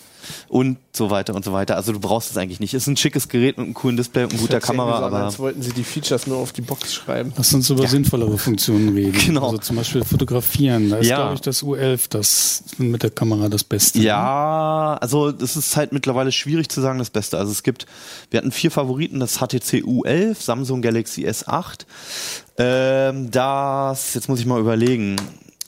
[0.48, 1.76] Und so weiter und so weiter.
[1.76, 2.74] Also du brauchst es eigentlich nicht.
[2.74, 5.38] Ist ein schickes Gerät mit einem coolen Display und einer guter Kamera, so aber Als
[5.38, 7.32] wollten sie die Features nur auf die Box schreiben.
[7.36, 9.18] Lass uns über sinnvollere Funktionen reden.
[9.24, 9.46] Genau.
[9.46, 10.90] Also zum Beispiel fotografieren.
[10.90, 11.16] Da ist, Ja.
[11.16, 13.98] glaube ich, das U11 das mit der Kamera das Beste.
[14.00, 17.38] Ja, also es ist halt mittlerweile schwierig zu sagen das Beste.
[17.38, 17.86] Also es gibt,
[18.30, 21.86] wir hatten vier Favoriten, das HTC U11, Samsung Galaxy S8,
[22.58, 25.16] ähm, das, jetzt muss ich mal überlegen,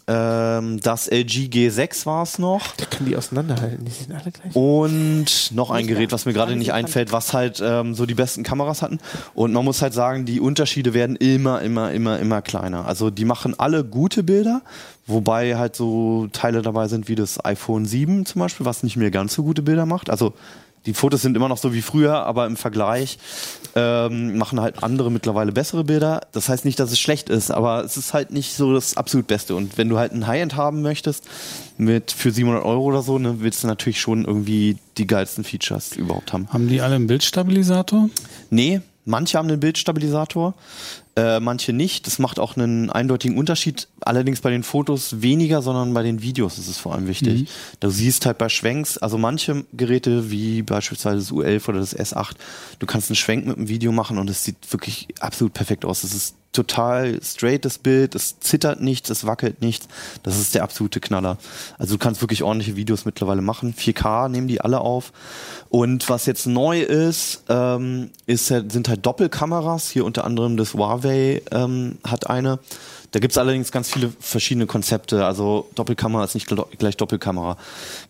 [0.06, 2.76] ähm, das LG G6 war es noch.
[2.76, 3.86] Da können die auseinanderhalten.
[3.86, 4.54] Die sind alle gleich.
[4.54, 8.42] Und noch ein Gerät, was mir gerade nicht einfällt, was halt ähm, so die besten
[8.42, 8.98] Kameras hatten.
[9.34, 12.86] Und man muss halt sagen, die Unterschiede werden immer, immer, immer, immer kleiner.
[12.86, 14.60] Also die machen alle gute Bilder,
[15.06, 19.10] wobei halt so Teile dabei sind wie das iPhone 7 zum Beispiel, was nicht mehr
[19.10, 20.10] ganz so gute Bilder macht.
[20.10, 20.34] Also
[20.86, 23.18] die Fotos sind immer noch so wie früher, aber im Vergleich
[23.74, 26.20] ähm, machen halt andere mittlerweile bessere Bilder.
[26.32, 29.26] Das heißt nicht, dass es schlecht ist, aber es ist halt nicht so das absolut
[29.26, 29.54] Beste.
[29.54, 31.24] Und wenn du halt ein High-End haben möchtest,
[31.76, 35.96] mit für 700 Euro oder so, ne, willst du natürlich schon irgendwie die geilsten Features
[35.96, 36.48] überhaupt haben.
[36.52, 38.10] Haben die alle einen Bildstabilisator?
[38.50, 40.54] Nee, manche haben einen Bildstabilisator,
[41.16, 42.06] äh, manche nicht.
[42.06, 43.88] Das macht auch einen eindeutigen Unterschied.
[44.00, 47.42] Allerdings bei den Fotos weniger, sondern bei den Videos ist es vor allem wichtig.
[47.42, 47.46] Mhm.
[47.80, 52.34] Du siehst halt bei Schwenks, also manche Geräte wie beispielsweise das U11 oder das S8,
[52.78, 56.04] du kannst einen Schwenk mit einem Video machen und es sieht wirklich absolut perfekt aus.
[56.04, 59.86] Es ist total straight das Bild, es zittert nichts, es wackelt nichts.
[60.22, 61.36] Das ist der absolute Knaller.
[61.78, 63.74] Also du kannst wirklich ordentliche Videos mittlerweile machen.
[63.74, 65.12] 4K nehmen die alle auf.
[65.68, 69.90] Und was jetzt neu ist, ähm, ist halt- sind halt Doppelkameras.
[69.90, 72.58] Hier unter anderem das Huawei ähm, hat eine.
[73.14, 75.24] Da gibt's allerdings ganz viele verschiedene Konzepte.
[75.24, 77.56] Also Doppelkamera ist nicht gl- gleich Doppelkamera.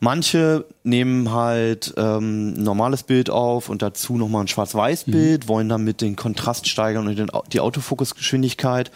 [0.01, 6.01] Manche nehmen halt ähm, ein normales Bild auf und dazu nochmal ein Schwarz-Weiß-Bild, wollen damit
[6.01, 8.91] den Kontrast steigern und den, die Autofokusgeschwindigkeit.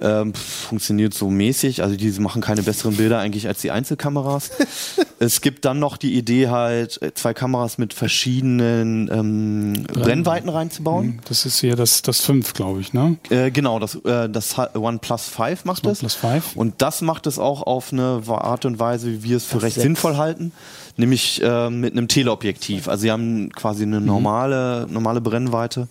[0.00, 1.84] Ähm, funktioniert so mäßig.
[1.84, 4.50] Also diese machen keine besseren Bilder eigentlich als die Einzelkameras.
[5.20, 11.20] es gibt dann noch die Idee halt, äh, zwei Kameras mit verschiedenen ähm, Brennweiten reinzubauen.
[11.28, 13.16] Das ist hier das, das 5, glaube ich, ne?
[13.30, 15.98] Äh, genau, das, äh, das OnePlus 5 macht das.
[15.98, 16.56] OnePlus 5.
[16.56, 19.74] Und das macht es auch auf eine Art und Weise, wie wir es für recht
[19.74, 19.82] sechs.
[19.82, 20.52] sinnvoll halten.
[20.96, 22.88] Nämlich äh, mit einem Teleobjektiv.
[22.88, 25.86] Also sie haben quasi eine normale, normale Brennweite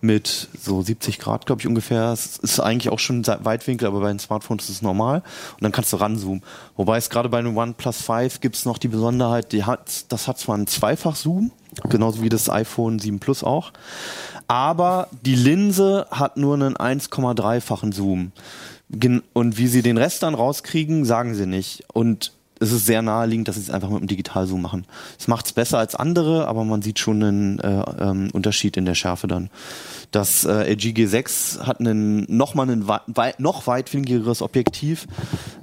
[0.00, 2.12] mit so 70 Grad, glaube ich, ungefähr.
[2.12, 5.22] Es ist eigentlich auch schon Weitwinkel, aber bei den Smartphones ist es normal.
[5.52, 6.42] Und dann kannst du ranzoomen.
[6.76, 10.28] Wobei es gerade bei einem OnePlus 5 gibt es noch die Besonderheit, die hat, das
[10.28, 11.50] hat zwar einen Zweifach-Zoom,
[11.88, 13.72] genauso wie das iPhone 7 Plus auch.
[14.46, 18.32] Aber die Linse hat nur einen 1,3-fachen Zoom.
[19.34, 21.84] Und wie sie den Rest dann rauskriegen, sagen sie nicht.
[21.92, 24.84] Und es ist sehr naheliegend, dass sie es einfach mit einem Digitalzoom machen.
[25.18, 28.84] Es macht es besser als andere, aber man sieht schon einen äh, ähm, Unterschied in
[28.84, 29.50] der Schärfe dann.
[30.10, 35.06] Das äh, LG G6 hat einen nochmal ein wei noch weitwinkligeres Objektiv.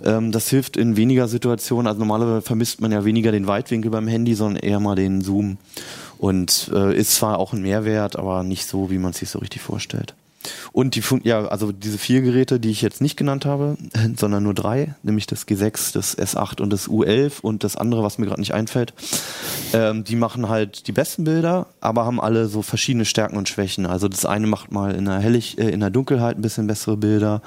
[0.03, 1.87] Ähm, das hilft in weniger Situationen.
[1.87, 5.57] Also normalerweise vermisst man ja weniger den Weitwinkel beim Handy, sondern eher mal den Zoom.
[6.17, 9.39] Und äh, ist zwar auch ein Mehrwert, aber nicht so, wie man es sich so
[9.39, 10.15] richtig vorstellt.
[10.71, 13.77] Und die, Fun- ja, also diese vier Geräte, die ich jetzt nicht genannt habe,
[14.17, 18.17] sondern nur drei, nämlich das G6, das S8 und das U11 und das andere, was
[18.17, 18.93] mir gerade nicht einfällt,
[19.73, 23.85] ähm, die machen halt die besten Bilder, aber haben alle so verschiedene Stärken und Schwächen.
[23.85, 26.97] Also das eine macht mal in der Hellig, äh, in der Dunkelheit ein bisschen bessere
[26.97, 27.41] Bilder.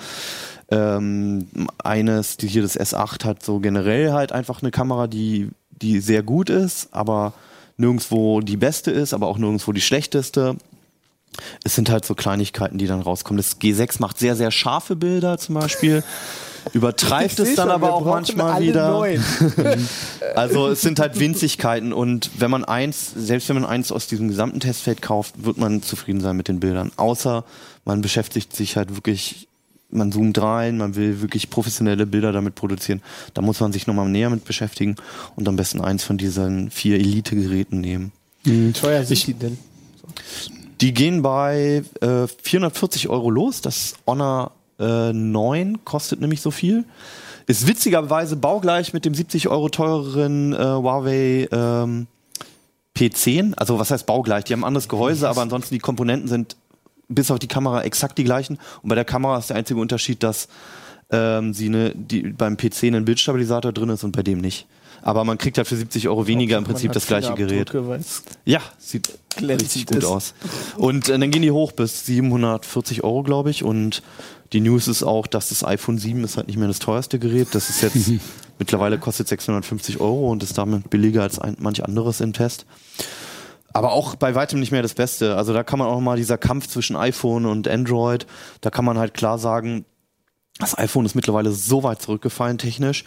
[0.70, 1.46] Ähm,
[1.82, 6.22] eines, die hier das S8 hat so generell halt einfach eine Kamera, die, die sehr
[6.22, 7.32] gut ist, aber
[7.78, 10.56] nirgendwo die beste ist, aber auch nirgendwo die schlechteste
[11.64, 13.37] es sind halt so Kleinigkeiten, die dann rauskommen.
[13.38, 16.03] Das G6 macht sehr, sehr scharfe Bilder zum Beispiel.
[16.72, 19.03] Übertreibt Ich es dann schon, aber auch manchmal wieder.
[20.35, 24.29] Also es sind halt Winzigkeiten und wenn man eins, selbst wenn man eins aus diesem
[24.29, 26.92] gesamten Testfeld kauft, wird man zufrieden sein mit den Bildern.
[26.96, 27.44] Außer
[27.85, 29.48] man beschäftigt sich halt wirklich,
[29.90, 33.03] man zoomt rein, man will wirklich professionelle Bilder damit produzieren.
[33.35, 34.96] Da muss man sich nochmal näher mit beschäftigen
[35.35, 38.12] und am besten eins von diesen vier Elite-Geräten nehmen.
[38.44, 39.59] Wie teuer sind die denn?
[40.80, 43.60] Die gehen bei äh, 440 Euro los.
[43.60, 46.84] Das Honor äh, 9 kostet nämlich so viel.
[47.46, 52.06] Ist witzigerweise baugleich mit dem 70 Euro teureren äh, Huawei ähm,
[52.96, 53.54] P10.
[53.56, 54.44] Also was heißt baugleich?
[54.44, 56.56] Die haben ein anderes Gehäuse, aber ansonsten die Komponenten sind
[57.08, 58.58] bis auf die Kamera exakt die gleichen.
[58.82, 60.48] Und bei der Kamera ist der einzige Unterschied, dass
[61.10, 64.66] ähm, sie eine, die, beim PC einen Bildstabilisator drin ist und bei dem nicht.
[65.02, 67.72] Aber man kriegt halt für 70 Euro weniger im Man Prinzip das gleiche Gerät.
[68.44, 70.04] Ja, sieht glänzend richtig gut ist.
[70.04, 70.34] aus.
[70.76, 73.62] Und äh, dann gehen die hoch bis 740 Euro, glaube ich.
[73.64, 74.02] Und
[74.52, 77.48] die News ist auch, dass das iPhone 7 ist halt nicht mehr das teuerste Gerät.
[77.52, 78.11] Das ist jetzt
[78.58, 82.66] mittlerweile kostet 650 Euro und ist damit billiger als ein, manch anderes im Test.
[83.72, 85.37] Aber auch bei weitem nicht mehr das Beste.
[85.37, 88.26] Also da kann man auch mal dieser Kampf zwischen iPhone und Android,
[88.61, 89.84] da kann man halt klar sagen,
[90.58, 93.04] das iPhone ist mittlerweile so weit zurückgefallen technisch.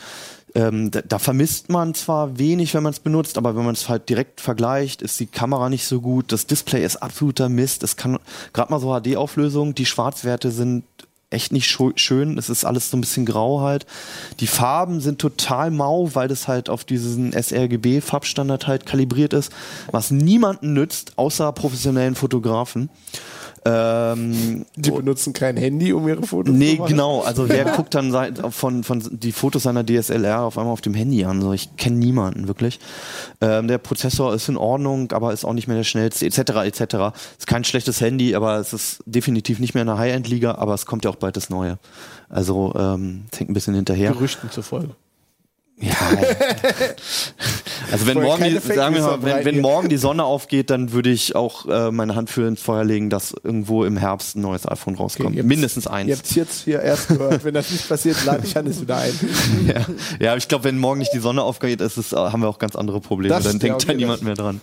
[0.54, 3.88] Ähm, da, da vermisst man zwar wenig, wenn man es benutzt, aber wenn man es
[3.88, 6.32] halt direkt vergleicht, ist die Kamera nicht so gut.
[6.32, 7.84] Das Display ist absoluter Mist.
[7.84, 8.20] Es kann
[8.54, 10.84] gerade mal so HD-Auflösung, die Schwarzwerte sind
[11.30, 12.38] echt nicht schön.
[12.38, 13.86] Es ist alles so ein bisschen grau halt.
[14.42, 19.52] Die Farben sind total mau, weil das halt auf diesen sRGB-Farbstandard halt kalibriert ist,
[19.92, 22.90] was niemanden nützt, außer professionellen Fotografen.
[23.64, 26.90] Ähm, Die benutzen kein Handy, um ihre Fotos Nee, zu machen.
[26.90, 27.22] genau.
[27.22, 28.12] Also wer guckt dann
[28.52, 31.42] von, von die Fotos seiner DSLR auf einmal auf dem Handy an?
[31.42, 32.80] So, ich kenne niemanden wirklich.
[33.40, 36.40] Ähm, der Prozessor ist in Ordnung, aber ist auch nicht mehr der schnellste, etc.
[36.66, 36.82] etc.
[37.38, 40.86] Ist kein schlechtes Handy, aber es ist definitiv nicht mehr in der High-End-Liga, aber es
[40.88, 41.78] kommt ja auch bald das Neue.
[42.30, 44.12] Also ähm, es hängt ein bisschen hinterher.
[44.12, 44.96] Gerüchten zufolge.
[45.82, 45.94] Ja.
[47.92, 50.92] also wenn Vorher morgen, die, sagen wir mal, wenn, wenn morgen die Sonne aufgeht, dann
[50.92, 54.42] würde ich auch äh, meine Hand für ins Feuer legen, dass irgendwo im Herbst ein
[54.42, 55.36] neues iPhone rauskommt.
[55.36, 56.12] ihr habt's- Mindestens Ihr eins.
[56.18, 57.44] habt es jetzt hier erst gehört.
[57.44, 59.12] Wenn das nicht passiert, lade ich Hannes wieder ein.
[59.68, 59.86] Ja,
[60.20, 62.60] ja ich glaube, wenn morgen nicht die Sonne aufgeht, ist es, äh, haben wir auch
[62.60, 63.34] ganz andere Probleme.
[63.36, 64.62] Das- dann denkt okay, da niemand mehr dran.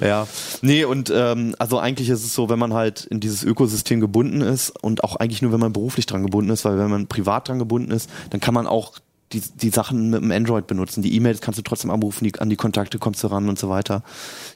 [0.00, 0.26] Ja.
[0.62, 4.40] Nee, und ähm, also eigentlich ist es so, wenn man halt in dieses Ökosystem gebunden
[4.42, 7.48] ist und auch eigentlich nur, wenn man beruflich dran gebunden ist, weil wenn man privat
[7.48, 8.92] dran gebunden ist, dann kann man auch
[9.32, 11.02] die, die Sachen mit dem Android benutzen.
[11.02, 13.68] Die E-Mails kannst du trotzdem anrufen, die, an die Kontakte kommst du ran und so
[13.68, 14.02] weiter.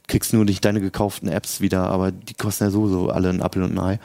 [0.09, 3.65] Kriegst nur nicht deine gekauften Apps wieder, aber die kosten ja sowieso alle ein Apple
[3.65, 4.01] und ein Ei.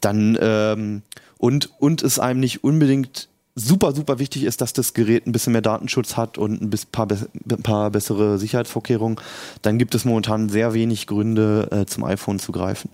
[0.00, 1.02] Dann ähm,
[1.36, 5.52] und und es einem nicht unbedingt super, super wichtig ist, dass das Gerät ein bisschen
[5.52, 7.18] mehr Datenschutz hat und ein paar, be
[7.62, 9.18] paar bessere Sicherheitsvorkehrungen,
[9.62, 12.88] dann gibt es momentan sehr wenig Gründe, äh, zum iPhone zu greifen.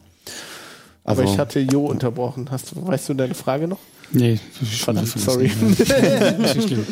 [1.05, 2.51] Aber Also- ich hatte Jo unterbrochen.
[2.51, 3.79] Hast weißt du deine Frage noch?
[4.13, 5.19] Nee, vergessen.
[5.19, 5.51] sorry.
[6.39, 6.87] Nicht so schlimm.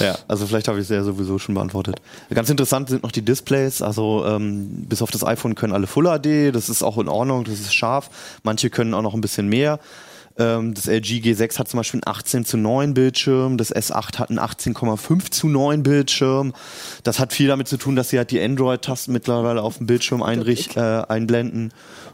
[0.00, 2.00] Ja, also vielleicht habe ich es ja sowieso schon beantwortet.
[2.32, 3.80] Ganz interessant sind noch die Displays.
[3.82, 7.44] Also ähm, bis auf das iPhone können alle Full HD, das ist auch in Ordnung,
[7.44, 8.10] das ist scharf.
[8.42, 9.80] Manche können auch noch ein bisschen mehr.
[10.38, 14.30] Ähm, das LG G6 hat zum Beispiel einen 18 zu 9 Bildschirm, das S8 hat
[14.30, 16.54] einen 18,5 zu 9 Bildschirm.
[17.02, 20.22] Das hat viel damit zu tun, dass sie halt die Android-Tasten mittlerweile auf dem Bildschirm
[20.22, 21.72] einricht, äh, einblenden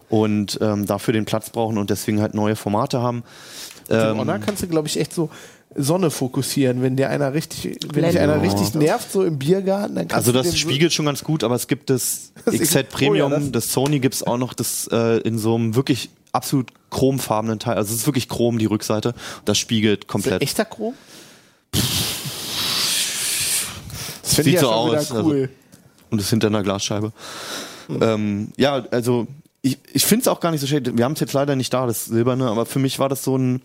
[0.08, 3.22] und ähm, dafür den Platz brauchen und deswegen halt neue Formate haben.
[3.88, 5.30] Den Ähm, Honor kannst du, glaube ich, echt so
[5.74, 6.82] Sonne fokussieren.
[6.82, 10.32] Wenn dir einer richtig, wenn dich einer richtig nervt, so im Biergarten, dann kannst Also
[10.32, 13.34] du das so- spiegelt schon ganz gut, aber es gibt das, Das XZ Premium, oh
[13.34, 17.58] ja, das- das, Sony gibt's auch noch das äh, in so einem wirklich absolut chromfarbenen
[17.58, 17.76] Teil.
[17.76, 19.14] Also es ist wirklich chrom, die Rückseite.
[19.44, 20.42] Das spiegelt Ist das komplett.
[20.42, 20.94] echter Chrom?
[24.22, 25.48] Das Sieht ich ja so aus, also- cool.
[26.10, 27.12] Und ist hinter einer Glasscheibe.
[27.88, 28.02] Hm.
[28.02, 29.26] Ähm, ja, also
[29.66, 30.96] ich, ich finde es auch gar nicht so schön.
[30.96, 33.36] Wir haben es jetzt leider nicht da, das Silberne, aber für mich war das so
[33.36, 33.62] ein.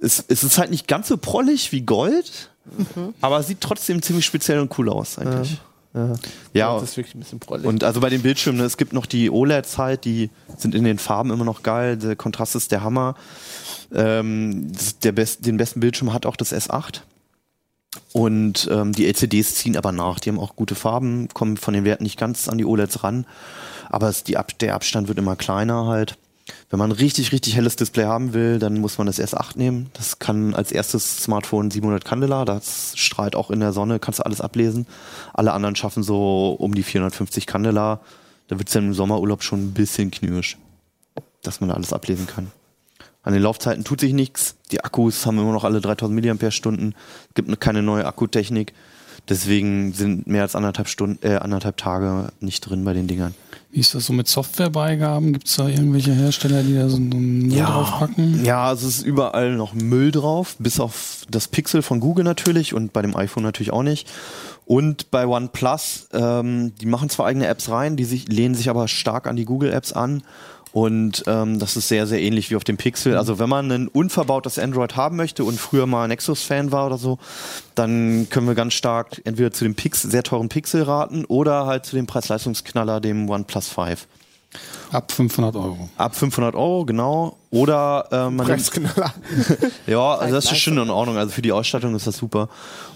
[0.00, 3.12] Es, es ist halt nicht ganz so prollig wie Gold, Mhm.
[3.20, 5.60] aber es sieht trotzdem ziemlich speziell und cool aus eigentlich.
[6.54, 7.66] Ja, das ist wirklich ein bisschen prollig.
[7.66, 10.82] Und also bei den Bildschirmen, ne, es gibt noch die OLEDs halt, die sind in
[10.82, 11.96] den Farben immer noch geil.
[11.98, 13.14] Der Kontrast ist der Hammer.
[13.94, 14.72] Ähm,
[15.04, 17.02] der best, den besten Bildschirm hat auch das S8.
[18.12, 20.18] Und ähm, die LCDs ziehen aber nach.
[20.18, 23.26] Die haben auch gute Farben, kommen von den Werten nicht ganz an die OLEDs ran.
[23.90, 26.16] Aber es, die der Abstand wird immer kleiner halt.
[26.68, 29.90] Wenn man richtig, richtig helles Display haben will, dann muss man das S8 nehmen.
[29.94, 32.44] Das kann als erstes Smartphone 700 Candela.
[32.44, 34.86] Das strahlt auch in der Sonne, kannst du alles ablesen.
[35.32, 38.00] Alle anderen schaffen so um die 450 Candela.
[38.48, 40.58] Da wird es dann im Sommerurlaub schon ein bisschen knirsch,
[41.42, 42.50] dass man da alles ablesen kann.
[43.22, 44.56] An den Laufzeiten tut sich nichts.
[44.70, 46.90] Die Akkus haben immer noch alle 3000 mAh.
[47.32, 48.74] Gibt noch keine neue Akkutechnik.
[49.28, 53.34] Deswegen sind mehr als anderthalb Stunden, äh, anderthalb Tage nicht drin bei den Dingern.
[53.70, 55.32] Wie ist das so mit Softwarebeigaben?
[55.32, 58.44] Gibt es da irgendwelche Hersteller, die da so einen Müll draufpacken?
[58.44, 62.92] Ja, es ist überall noch Müll drauf, bis auf das Pixel von Google natürlich und
[62.92, 64.08] bei dem iPhone natürlich auch nicht.
[64.66, 68.86] Und bei OnePlus, ähm, die machen zwar eigene Apps rein, die sich, lehnen sich aber
[68.86, 70.22] stark an die Google-Apps an.
[70.74, 73.16] Und ähm, das ist sehr, sehr ähnlich wie auf dem Pixel.
[73.16, 77.20] Also wenn man ein unverbautes Android haben möchte und früher mal Nexus-Fan war oder so,
[77.76, 81.86] dann können wir ganz stark entweder zu dem Pixel, sehr teuren Pixel raten oder halt
[81.86, 84.08] zu dem Preis-Leistungsknaller, dem OnePlus 5.
[84.90, 85.88] Ab 500 Euro.
[85.96, 87.36] Ab 500 Euro, genau.
[87.50, 89.14] Oder äh, man nimmt, Preisknaller.
[89.86, 91.16] ja, also das ist schon in Ordnung.
[91.16, 92.48] Also für die Ausstattung ist das super.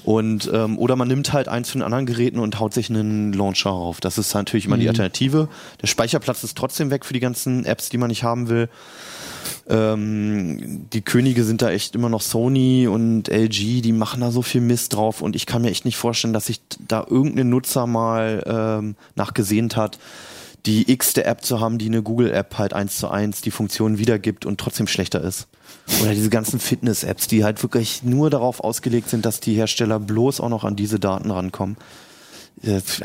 [0.05, 3.33] Und ähm, oder man nimmt halt eins von den anderen Geräten und haut sich einen
[3.33, 4.01] Launcher auf.
[4.01, 5.49] Das ist natürlich immer die Alternative.
[5.83, 8.69] Der Speicherplatz ist trotzdem weg für die ganzen Apps, die man nicht haben will.
[9.69, 14.43] Ähm, die Könige sind da echt immer noch Sony und LG, die machen da so
[14.43, 17.87] viel Mist drauf und ich kann mir echt nicht vorstellen, dass sich da irgendein Nutzer
[17.87, 19.99] mal ähm, nachgesehnt hat,
[20.67, 24.45] die x-te App zu haben, die eine Google-App halt eins zu eins die Funktion wiedergibt
[24.47, 25.47] und trotzdem schlechter ist.
[26.03, 30.41] Oder diese ganzen Fitness-Apps, die halt wirklich nur darauf ausgelegt sind, dass die Hersteller bloß
[30.41, 31.77] auch noch an diese Daten rankommen.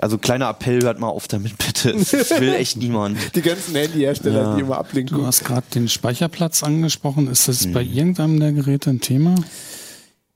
[0.01, 1.93] Also kleiner Appell, hört mal auf damit bitte.
[1.93, 3.17] Das will echt niemand.
[3.35, 4.55] Die ganzen Handyhersteller, Ja.
[4.55, 5.15] die immer ablenken.
[5.19, 7.27] Du hast gerade den Speicherplatz angesprochen.
[7.29, 9.35] Ist das bei irgendeinem der Geräte ein Thema?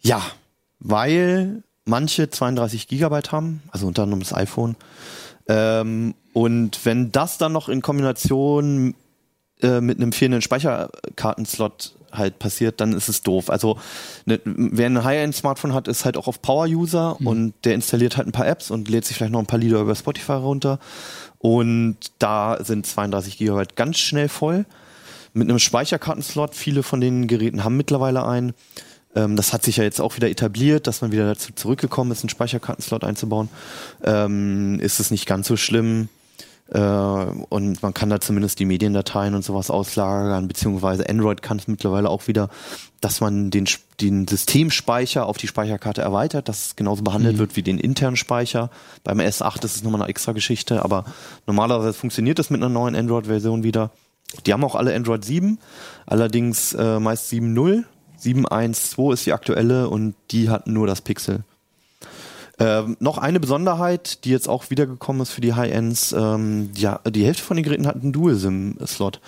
[0.02, 0.22] Ja,
[0.80, 4.76] weil manche 32 Gigabyte haben, also unter anderem das iPhone.
[5.48, 8.96] Ähm, und wenn das dann noch in Kombination
[9.62, 13.50] äh, mit einem fehlenden Speicherkartenslot halt passiert, dann ist es doof.
[13.50, 13.78] Also
[14.26, 18.32] ne, wer ein High-End-Smartphone hat, ist halt auch auf Power-User und der installiert halt ein
[18.32, 20.80] paar Apps und lädt sich vielleicht noch ein paar Lieder über Spotify runter.
[21.40, 24.66] Und da sind 32 Gigabyte ganz schnell voll.
[25.34, 28.54] Mit einem Speicherkartenslot, viele von den Geräten haben mittlerweile einen.
[29.18, 32.24] Ähm, das hat sich ja jetzt auch wieder etabliert, dass man wieder dazu zurückgekommen ist,
[32.24, 33.50] einen Speicherkartenslot einzubauen.
[34.04, 36.10] Ähm, ist es nicht ganz so schlimm.
[36.70, 41.68] Äh, und man kann da zumindest die Mediendateien und sowas auslagern, beziehungsweise Android kann es
[41.68, 42.50] mittlerweile auch wieder,
[43.00, 43.68] dass man den,
[44.02, 48.70] den Systemspeicher auf die Speicherkarte erweitert, dass es genauso behandelt wird wie den internen Speicher.
[49.04, 51.06] Beim S8 ist es nochmal eine extra Geschichte, aber
[51.48, 53.92] normalerweise funktioniert das mit einer neuen Android-Version wieder.
[54.46, 55.58] Die haben auch alle Android 7,
[56.06, 57.86] allerdings äh, meist 7.0.
[58.22, 61.44] 7.1.2 ist die aktuelle und die hat nur das Pixel.
[62.60, 67.24] Ähm, noch eine Besonderheit, die jetzt auch wiedergekommen ist für die High-Ends, ähm, ja, die
[67.24, 69.22] Hälfte von den Geräten hat einen Dual-SIM-Slot.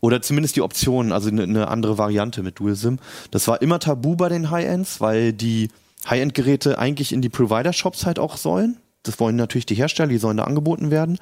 [0.00, 2.98] Oder zumindest die Option, also eine, eine andere Variante mit Dual-SIM.
[3.30, 5.68] Das war immer tabu bei den High-Ends, weil die
[6.08, 8.78] High-End-Geräte eigentlich in die Provider-Shops halt auch sollen.
[9.02, 11.18] Das wollen natürlich die Hersteller, die sollen da angeboten werden.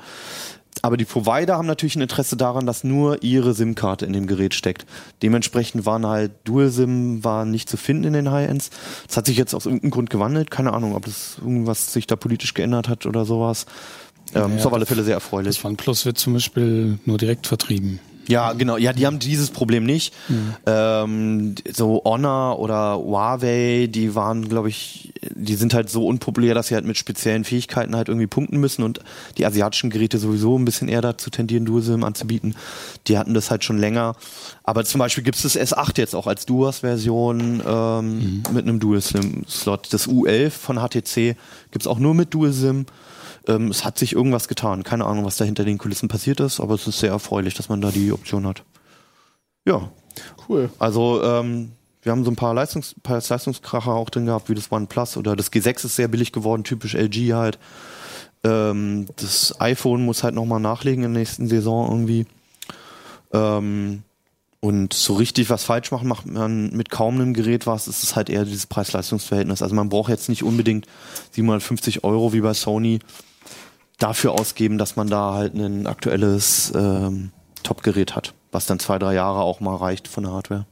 [0.82, 4.54] Aber die Provider haben natürlich ein Interesse daran, dass nur ihre SIM-Karte in dem Gerät
[4.54, 4.86] steckt.
[5.22, 8.70] Dementsprechend waren halt Dual-SIM war nicht zu finden in den High-Ends.
[9.06, 10.50] Das hat sich jetzt aus irgendeinem Grund gewandelt.
[10.50, 13.66] Keine Ahnung, ob das irgendwas sich da politisch geändert hat oder sowas.
[14.34, 15.56] Ähm, Ja, ist auf alle Fälle sehr erfreulich.
[15.56, 18.00] Das OnePlus wird zum Beispiel nur direkt vertrieben.
[18.26, 18.76] Ja, genau.
[18.76, 20.14] Ja, die haben dieses Problem nicht.
[20.66, 26.68] Ähm, so Honor oder Huawei, die waren, glaube ich, die sind halt so unpopulär, dass
[26.68, 29.00] sie halt mit speziellen Fähigkeiten halt irgendwie punkten müssen und
[29.38, 32.54] die asiatischen Geräte sowieso ein bisschen eher dazu tendieren, Dual-SIM anzubieten.
[33.08, 34.14] Die hatten das halt schon länger.
[34.64, 39.92] Aber zum Beispiel gibt es das S8 jetzt auch als Duas-Version ähm, mit einem Dual-SIM-Slot.
[39.92, 41.36] Das U11 von HTC
[41.70, 42.86] gibt's auch nur mit Dual-SIM.
[43.46, 44.82] Ähm, es hat sich irgendwas getan.
[44.82, 47.68] Keine Ahnung, was da hinter den Kulissen passiert ist, aber es ist sehr erfreulich, dass
[47.68, 48.62] man da die Option hat.
[49.66, 49.90] Ja,
[50.48, 50.70] Cool.
[50.78, 51.72] also ähm,
[52.02, 55.36] wir haben so ein paar, Leistungs paar Leistungskracher auch drin gehabt, wie das OnePlus oder
[55.36, 57.58] das G6 ist sehr billig geworden, typisch LG halt.
[58.42, 62.26] Ähm, das iPhone muss halt nochmal nachlegen in der nächsten Saison irgendwie.
[63.32, 64.02] Ähm,
[64.62, 67.86] und so richtig was falsch machen macht man mit kaum einem Gerät was.
[67.86, 69.62] Es ist halt eher dieses Preis-Leistungs-Verhältnis.
[69.62, 70.86] Also man braucht jetzt nicht unbedingt
[71.32, 72.98] 750 Euro wie bei Sony
[74.00, 77.30] dafür ausgeben, dass man da halt ein aktuelles ähm,
[77.62, 80.66] Top-Gerät hat, was dann zwei, drei Jahre auch mal reicht von der Hardware.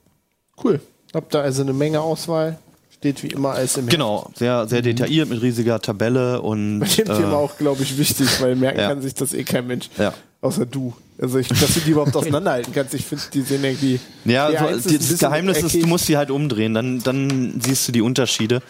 [0.63, 0.81] Cool.
[1.15, 2.59] Habt da also eine Menge Auswahl.
[2.91, 7.09] Steht wie immer alles im Genau, sehr, sehr detailliert mit riesiger Tabelle und Bei dem
[7.09, 8.89] äh, Thema auch, glaube ich, wichtig, weil merken Ja.
[8.89, 9.89] kann sich das eh kein Mench.
[9.99, 10.13] Ja.
[10.41, 10.95] Außer du.
[11.21, 12.95] Also, ich, dass du die überhaupt auseinanderhalten kannst.
[12.95, 13.99] Ich finde, die sehen irgendwie.
[14.25, 17.03] Ja, die so, eins ist die, das Geheimnis ist, du musst sie halt umdrehen, dann,
[17.03, 18.63] dann siehst du die Unterschiede.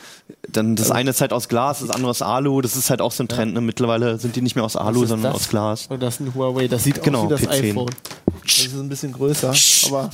[0.51, 3.13] Dann das eine ist halt aus Glas, das andere aus Alu, das ist halt auch
[3.13, 3.55] so ein Trend.
[3.55, 3.61] Ne?
[3.61, 5.43] Mittlerweile sind die nicht mehr aus Alu, sondern das?
[5.43, 5.87] aus Glas.
[5.89, 6.69] Und das ist ein Huawei.
[6.69, 7.71] Das sieht Genau, aus wie das P10.
[7.71, 7.91] iPhone.
[8.45, 9.53] Das ist ein bisschen größer,
[9.89, 10.11] aber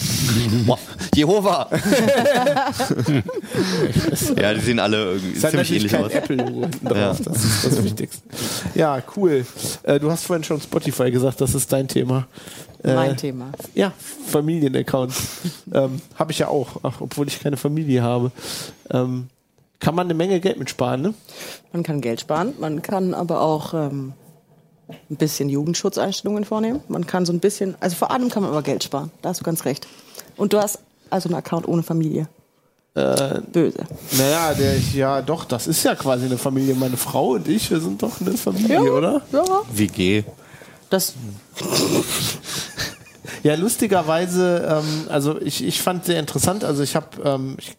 [1.15, 1.69] Jehova!
[4.41, 6.13] ja, die sehen alle irgendwie hat ziemlich ähnlich aus.
[6.13, 6.97] Hinten drauf.
[6.97, 7.15] Ja.
[7.25, 8.23] Das ist das Wichtigste.
[8.75, 9.47] Ja, cool.
[9.85, 12.24] Äh, du hast vorhin schon Spotify gesagt, das ist dein Thema.
[12.83, 13.51] Äh, Mein Thema.
[13.75, 13.93] Ja,
[14.27, 15.15] Familienaccount.
[15.73, 18.31] ähm, habe ich ja auch, ach, obwohl ich keine Familie habe.
[18.91, 19.29] Ähm,
[19.81, 21.15] kann man eine Menge Geld mitsparen, ne?
[21.73, 24.15] Man kann Geld sparen, man kann aber auch ähm,
[24.89, 26.81] ein bisschen Jugendschutzeinstellungen vornehmen.
[26.89, 29.11] Man kann so ein bisschen, also vor allem kann man aber Geld sparen.
[29.23, 29.87] Da hast du ganz recht.
[30.37, 30.79] Und du hast
[31.11, 32.29] also einen Account ohne Familie.
[32.95, 33.85] Äh, Böse.
[34.13, 36.77] naja, der, ja, doch, das ist ja quasi eine Familie.
[36.77, 39.21] Meine Frau und ich, wir sind doch eine Familie, oder?
[39.33, 39.45] Ja.
[39.73, 40.23] WG.
[40.95, 41.15] Das,
[43.43, 47.77] Ja, lustigerweise, ähm, also ich, ich fand sehr interessant, also ich habe, ähm, ich,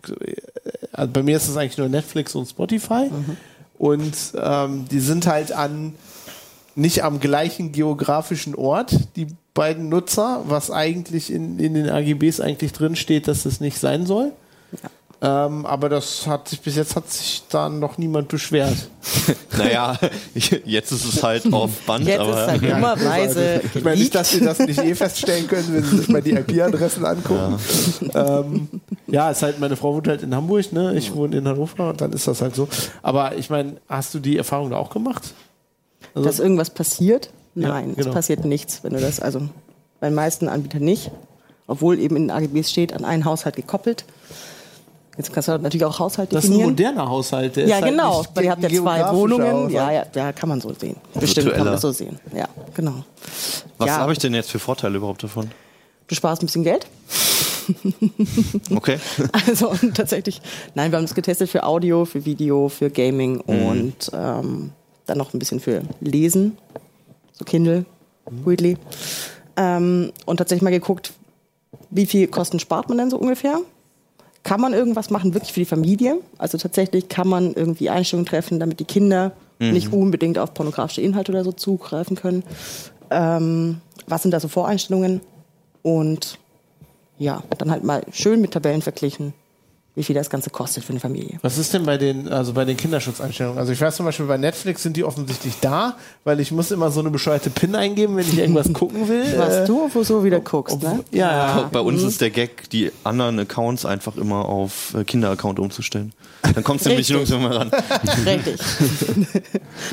[0.95, 3.09] äh, bei mir ist es eigentlich nur Netflix und Spotify
[3.79, 5.95] und ähm, die sind halt an,
[6.75, 12.73] nicht am gleichen geografischen Ort, die beiden Nutzer, was eigentlich in, in den AGBs eigentlich
[12.73, 14.33] drin steht, dass das nicht sein soll.
[15.21, 18.75] Ähm, aber das hat sich, bis jetzt hat sich da noch niemand beschwert.
[19.57, 19.97] Naja,
[20.65, 24.31] jetzt ist es halt auf Band, jetzt aber ist halt dummerweise Ich meine nicht, dass
[24.31, 27.57] sie das nicht eh feststellen können, wenn sie sich mal die IP-Adressen angucken.
[28.13, 28.39] Ja.
[28.41, 28.67] Ähm,
[29.07, 30.95] ja, ist halt, meine Frau wohnt halt in Hamburg, ne?
[30.97, 32.67] Ich wohne in Hannover und dann ist das halt so.
[33.01, 35.33] Aber ich meine, hast du die Erfahrung da auch gemacht?
[36.13, 37.29] Also, dass irgendwas passiert?
[37.55, 38.09] Ja, Nein, genau.
[38.09, 39.39] es passiert nichts, wenn du das, also
[40.01, 41.11] bei den meisten Anbietern nicht.
[41.67, 44.05] Obwohl eben in den AGBs steht, an einen Haushalt gekoppelt.
[45.17, 46.71] Jetzt kannst du natürlich auch Haushalt das ist ein definieren.
[46.71, 47.55] moderner Haushalt.
[47.55, 49.69] der ja, ist halt genau, weil ihr habt ja zwei Wohnungen.
[49.69, 50.97] Ja, ja, ja, kann man so sehen.
[51.13, 52.19] Bestimmt kann man das so sehen.
[52.35, 53.03] Ja, genau.
[53.77, 55.49] was ja, habe ich denn jetzt für Vorteile überhaupt davon?
[56.07, 56.85] Du sparst ein bisschen Geld.
[58.75, 58.99] Okay.
[59.47, 60.39] Also und tatsächlich,
[60.75, 64.71] nein, wir haben das getestet für Audio, für Video, für Gaming und ähm,
[65.07, 66.57] dann noch ein bisschen für Lesen,
[67.33, 67.85] so Kindle,
[68.45, 68.77] Weedly.
[69.57, 71.13] Ähm, und tatsächlich mal geguckt,
[71.89, 73.59] wie viel Kosten spart man denn so ungefähr?
[74.45, 76.19] Kann man irgendwas machen, wirklich für die Familie?
[76.37, 81.31] Also tatsächlich kann man irgendwie Einstellungen treffen, damit die Kinder nicht unbedingt auf pornografische Inhalte
[81.31, 82.43] oder so zugreifen können.
[83.09, 85.21] Ähm, was sind da so Voreinstellungen?
[85.81, 86.37] Und
[87.17, 89.33] ja, dann halt mal schön mit Tabellen verglichen.
[89.95, 91.39] Wie viel das Ganze kostet für eine Familie.
[91.41, 93.57] Was ist denn bei den, also bei den Kinderschutzeinstellungen?
[93.57, 96.91] Also ich weiß zum Beispiel bei Netflix sind die offensichtlich da, weil ich muss immer
[96.91, 99.23] so eine bescheuerte PIN eingeben, wenn ich irgendwas gucken will.
[99.37, 101.03] Was du wo so wieder guckst, obwohl- ne?
[101.11, 101.69] Ja, ja.
[101.71, 106.13] Bei uns ist der Gag, die anderen Accounts einfach immer auf äh, Kinderaccount umzustellen.
[106.53, 107.71] Dann kommst du nämlich nirgendwo mehr ran.
[108.25, 108.59] Richtig.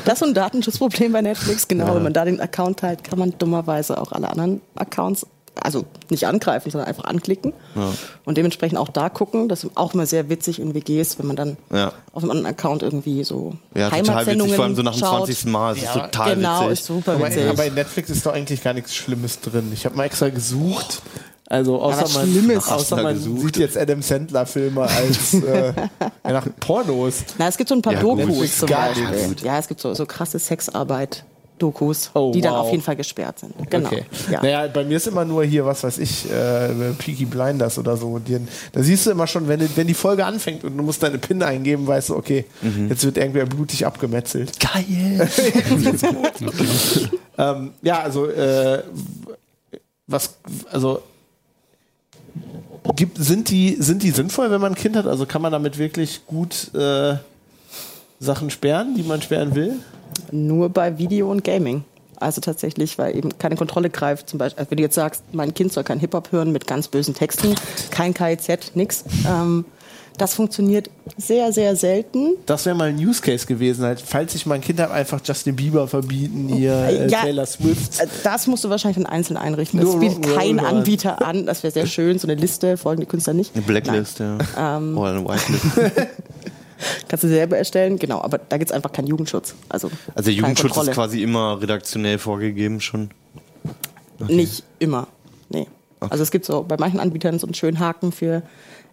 [0.05, 1.67] Das ist so ein Datenschutzproblem bei Netflix.
[1.67, 5.25] Genau, wenn man da den Account teilt, kann man dummerweise auch alle anderen Accounts,
[5.61, 7.53] also nicht angreifen, sondern einfach anklicken.
[8.25, 9.47] Und dementsprechend auch da gucken.
[9.49, 11.91] Das ist auch immer sehr witzig in WGs, wenn man dann Ja.
[12.11, 14.99] auf einem anderen Account irgendwie so Ja, total Heimatsendungen witzig, vor allem so nach dem
[14.99, 15.17] schaut.
[15.27, 15.45] 20.
[15.51, 15.75] Mal.
[15.75, 16.85] Ist Ja, total Genau, ist witzig.
[16.85, 17.47] super Aber, witzig.
[17.49, 19.71] aber in Netflix ist doch eigentlich gar nichts Schlimmes drin.
[19.73, 21.01] Ich habe mal extra gesucht.
[21.49, 22.67] Also außer was man, Schlimmes.
[22.67, 23.41] außer man Gesucht.
[23.41, 25.73] sieht jetzt Adam Sandler Filme als äh,
[26.25, 27.25] ja, nach Pornos.
[27.37, 27.99] Na, es gibt so ein paar Ja.
[27.99, 28.93] Dokus zum Geil.
[28.95, 29.45] Beispiel.
[29.45, 31.25] Ja, es gibt so, so krasse Sexarbeit.
[31.63, 32.59] Dokus, Oh, die dann wow.
[32.61, 33.53] auf jeden Fall gesperrt sind.
[33.69, 33.87] Genau.
[33.87, 34.03] Okay.
[34.29, 34.41] Ja.
[34.41, 38.19] Naja, bei mir ist immer nur hier, was weiß ich, äh, Peaky Blinders oder so.
[38.19, 38.37] Die,
[38.73, 41.41] da siehst du immer schon, wenn, wenn die Folge anfängt und du musst deine PIN
[41.41, 42.45] eingeben, weißt du, okay,
[42.89, 44.51] jetzt wird irgendwer blutig abgemetzelt.
[44.59, 45.29] Geil.
[47.35, 48.83] Ähm, ja, also äh,
[50.05, 50.35] was,
[50.71, 51.01] also
[52.95, 55.07] gibt, sind die sind die sinnvoll, wenn man ein Kind hat?
[55.07, 57.15] Also kann man damit wirklich gut äh,
[58.19, 59.79] Sachen sperren, die man sperren will?
[60.31, 61.83] Nur bei Video und Gaming.
[62.19, 64.29] Also tatsächlich, weil eben keine Kontrolle greift.
[64.29, 66.87] Zum Beispiel, also wenn du jetzt sagst, mein Kind soll kein Hip-Hop hören mit ganz
[66.87, 67.55] bösen Texten,
[67.91, 69.03] kein KIZ, nix.
[69.27, 69.65] Ähm,
[70.17, 72.35] das funktioniert sehr, sehr selten.
[72.45, 75.55] Das wäre mal ein Use Case gewesen, halt, falls ich mein Kind habe, einfach Justin
[75.55, 77.21] Bieber verbieten, hier äh, Ja.
[77.21, 77.99] Taylor Swift.
[77.99, 79.79] Äh, Das musst du wahrscheinlich dann einzeln einrichten.
[79.79, 80.59] Das Nur bietet kein.
[80.59, 81.45] Anbieter an.
[81.47, 83.55] Das wäre sehr schön, so eine Liste, folgende Künstler nicht.
[83.55, 84.37] Eine Blacklist, ja.
[84.57, 84.97] Ähm.
[84.97, 85.65] Oder eine Whitelist.
[87.07, 89.55] Kannst du selber erstellen, genau, aber da gibt es einfach keinen Jugendschutz.
[89.69, 90.91] Also, Also der Jugendschutz Kontrolle.
[90.91, 93.09] ist quasi immer redaktionell vorgegeben schon.
[94.27, 95.07] Nicht immer.
[95.49, 95.67] Nee.
[95.99, 98.43] Also es gibt so bei manchen Anbietern so einen schönen Haken für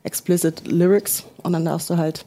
[0.03, 2.25] explicit Lyrics und dann darfst du halt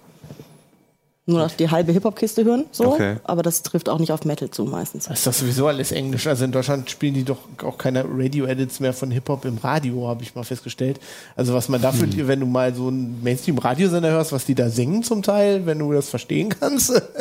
[1.25, 2.93] nur noch die halbe Hip-Hop-Kiste hören, so.
[2.93, 3.15] Okay.
[3.23, 5.05] Aber das trifft auch nicht auf Metal zu meistens.
[5.05, 6.27] Das ist doch sowieso alles Englisch.
[6.27, 10.23] Also in Deutschland spielen die doch auch keine Radio-Edits mehr von Hip-Hop im Radio, habe
[10.23, 10.99] ich mal festgestellt.
[11.37, 12.27] Also was man dafür, Hm.
[12.27, 15.93] wenn du mal so einen Mainstream-Radiosender hörst, was die da singen zum Teil, wenn du
[15.93, 16.91] das verstehen kannst.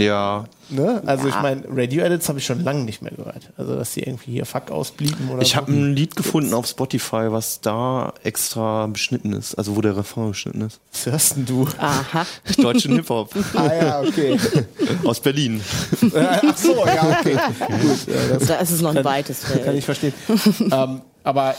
[0.00, 0.44] Ja.
[0.70, 1.02] ne?
[1.06, 1.36] Also Ja.
[1.36, 3.50] ich meine, Radio-Edits habe ich schon lange nicht mehr gehört.
[3.56, 5.56] Also dass die irgendwie hier Fuck ausblieben oder Ich so.
[5.56, 10.28] habe ein Lied gefunden auf Spotify, was da extra beschnitten ist, also wo der Refrain
[10.30, 10.80] beschnitten ist.
[10.92, 11.68] Was hörst denn du?
[11.78, 12.26] Aha.
[12.58, 14.38] Deutschen Hip-Hop ah ja, okay.
[15.04, 15.60] aus Berlin.
[16.14, 17.34] Ach so, ja, okay.
[17.34, 19.78] Gut, ja, das Da ist es noch ein weites kann Feld.
[19.78, 20.14] ich verstehen.
[20.72, 21.54] ähm, aber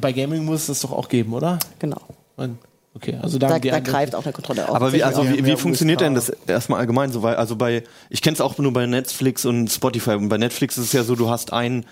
[0.00, 1.58] bei Gaming muss es das doch auch geben, oder?
[1.80, 2.00] Genau.
[2.36, 2.58] Und,
[2.94, 4.74] okay, also da, Da, da greift auch eine Kontrolle auf.
[4.74, 6.04] Aber wie, also Ja, wie, ja, wie funktioniert USA.
[6.06, 7.22] denn das erstmal allgemein so?
[7.22, 10.12] Weil, also bei, ich kenne es auch nur bei Netflix und Spotify.
[10.12, 11.84] Und bei Netflix ist es ja so, du hast ein,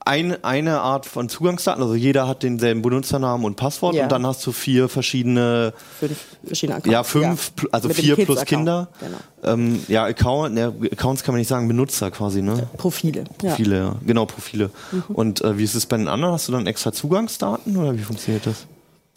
[0.00, 4.04] ein, eine Art von Zugangsdaten, also jeder hat denselben Benutzernamen und Passwort Ja.
[4.04, 6.92] und dann hast du vier verschiedene, fünf verschiedene Accounts.
[6.92, 8.42] ja fünf, pl- also Mit vier plus.
[8.46, 8.88] Kinder.
[9.00, 9.16] Genau.
[9.52, 12.68] Ähm, ja, Account, ne, Accounts kann man nicht sagen, Benutzer quasi, ne?
[12.78, 13.24] Profile.
[13.42, 13.50] Ja.
[13.50, 13.94] Profile, ja.
[14.06, 14.70] genau, Profile.
[14.92, 15.02] Mhm.
[15.14, 16.32] Und äh, wie ist es bei den anderen?
[16.32, 18.66] Hast du dann extra Zugangsdaten oder wie funktioniert das?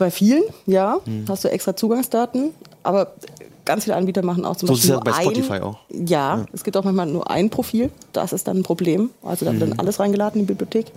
[0.01, 1.25] Bei vielen, ja, Hm.
[1.29, 3.13] hast du extra Zugangsdaten, aber
[3.65, 5.77] ganz viele Anbieter machen auch zum So ist Beispiel es ja bei ein, Spotify auch.
[5.91, 9.11] Ja, es gibt auch manchmal nur ein Profil, das ist dann ein Problem.
[9.21, 9.69] Also da wird Hm.
[9.69, 10.87] dann alles reingeladen in die Bibliothek.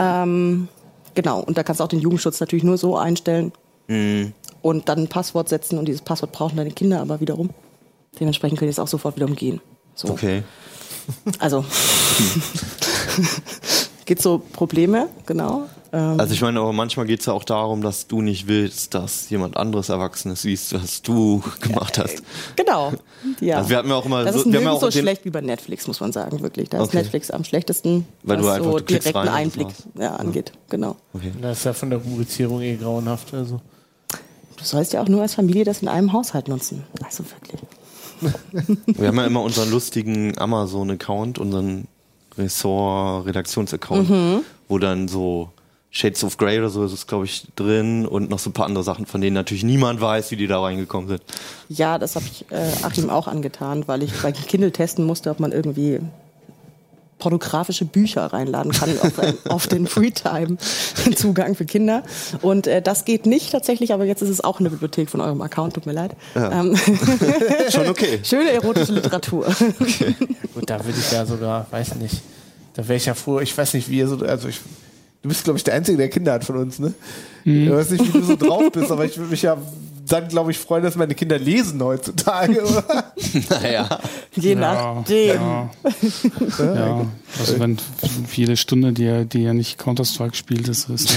[0.00, 0.66] Ähm,
[1.14, 3.52] genau, und da kannst du auch den Jugendschutz natürlich nur so einstellen
[3.86, 4.32] Hm.
[4.60, 7.50] und dann ein Passwort setzen und dieses Passwort brauchen deine Kinder aber wiederum.
[8.18, 9.60] Dementsprechend können die es auch sofort wieder umgehen.
[9.94, 10.08] So.
[10.08, 10.42] Okay.
[11.38, 11.64] Also
[14.04, 15.66] gibt so Probleme, genau.
[15.96, 18.92] Ähm, Also ich meine, aber manchmal geht es ja auch darum, dass du nicht willst,
[18.94, 22.22] dass jemand anderes Erwachsenes siehst, was du gemacht hast.
[22.56, 22.92] Genau.
[23.40, 23.56] Ja.
[23.58, 25.24] Also wir hatten ja auch immer das so- ist wir haben ja auch so schlecht
[25.24, 26.68] wie bei Netflix, muss man sagen, wirklich.
[26.68, 26.98] Da ist Okay.
[26.98, 29.68] Netflix am schlechtesten, Weil du was einfach- so direkten rein Einblick
[29.98, 30.52] ja, angeht.
[30.68, 30.96] Genau.
[31.40, 33.32] Das ist ja von der Rubrizierung eh grauenhaft.
[33.32, 33.60] Also.
[34.58, 36.84] Du sollst ja auch nur als Familie das in einem Haushalt nutzen.
[37.04, 37.60] Also wirklich.
[38.98, 41.86] Wir haben ja immer unseren lustigen Amazon-Account, unseren
[42.38, 44.40] Ressort-Redaktions-Account, Mhm.
[44.68, 45.50] wo dann so
[45.96, 48.66] Shades of Grey oder so ist es, glaube ich, drin und noch so ein paar
[48.66, 51.22] andere Sachen, von denen natürlich niemand weiß, wie die da reingekommen sind.
[51.70, 55.40] Ja, das habe ich äh, Achim auch angetan, weil ich bei Kindle testen musste, ob
[55.40, 56.00] man irgendwie
[57.18, 59.12] pornografische Bücher reinladen kann auf,
[59.48, 62.02] auf den Freetime-Zugang für Kinder.
[62.42, 65.40] Und äh, das geht nicht tatsächlich, aber jetzt ist es auch eine Bibliothek von eurem
[65.40, 66.14] Account, tut mir leid.
[66.34, 66.76] Ähm,
[67.70, 68.20] Schon okay.
[68.22, 69.46] schöne erotische Literatur.
[69.46, 72.20] Gut, da würde ich ja sogar, weiß nicht.
[72.74, 74.60] Da wäre ich ja froh, ich weiß nicht, wie ihr so, also ich,
[75.26, 76.94] du bist, glaube ich, der Einzige, der Kinder hat von uns, ne?
[77.44, 79.56] Ich weiß nicht, wie du so drauf bist, aber ich würde mich ja
[80.08, 83.12] dann, glaube ich, freuen, dass meine Kinder lesen heutzutage, oder?
[83.50, 83.98] Naja.
[84.36, 85.36] Je nachdem.
[85.36, 85.70] Ja,
[86.58, 87.06] ja.
[87.40, 87.76] Also wenn
[88.32, 91.16] jede Stunde, die er, die er nicht Counter-Strike spielt, das ist.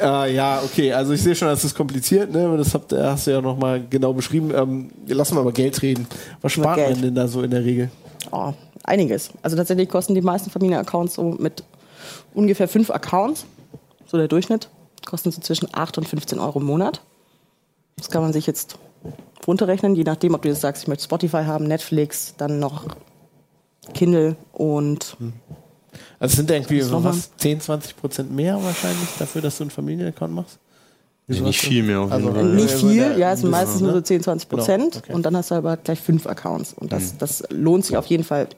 [0.00, 2.56] Äh, ja, okay, also ich sehe schon, das ist kompliziert, ne?
[2.56, 4.52] Das habt, hast du ja nochmal genau beschrieben.
[4.54, 6.06] Ähm, lass mal über Geld reden.
[6.40, 7.90] Was spart man denn da so in der Regel?
[8.30, 8.52] Oh,
[8.84, 9.30] einiges.
[9.42, 11.62] Also tatsächlich kosten die meisten Familienaccounts so mit
[12.34, 13.44] ungefähr fünf Accounts,
[14.06, 14.68] so der Durchschnitt,
[15.06, 17.02] kosten so zwischen 8 und 15 Euro im Monat.
[17.96, 18.78] Das kann man sich jetzt
[19.46, 22.84] runterrechnen, je nachdem, ob du jetzt sagst, ich möchte Spotify haben, Netflix, dann noch
[23.94, 25.16] Kindle und
[26.20, 29.64] Also es sind irgendwie Das so was, 10, 20 Prozent mehr wahrscheinlich dafür, dass du
[29.64, 30.58] einen Familienaccount machst?
[31.26, 32.44] Nee, nicht viel mehr auf jeden Also, Fall.
[32.54, 33.96] nicht viel, ja, es sind meistens nur ne?
[33.96, 35.12] so 10, 20 Prozent Genau, okay.
[35.14, 37.18] und dann hast du aber gleich fünf Accounts und das, Mhm.
[37.18, 38.48] das lohnt sich auf jeden Fall.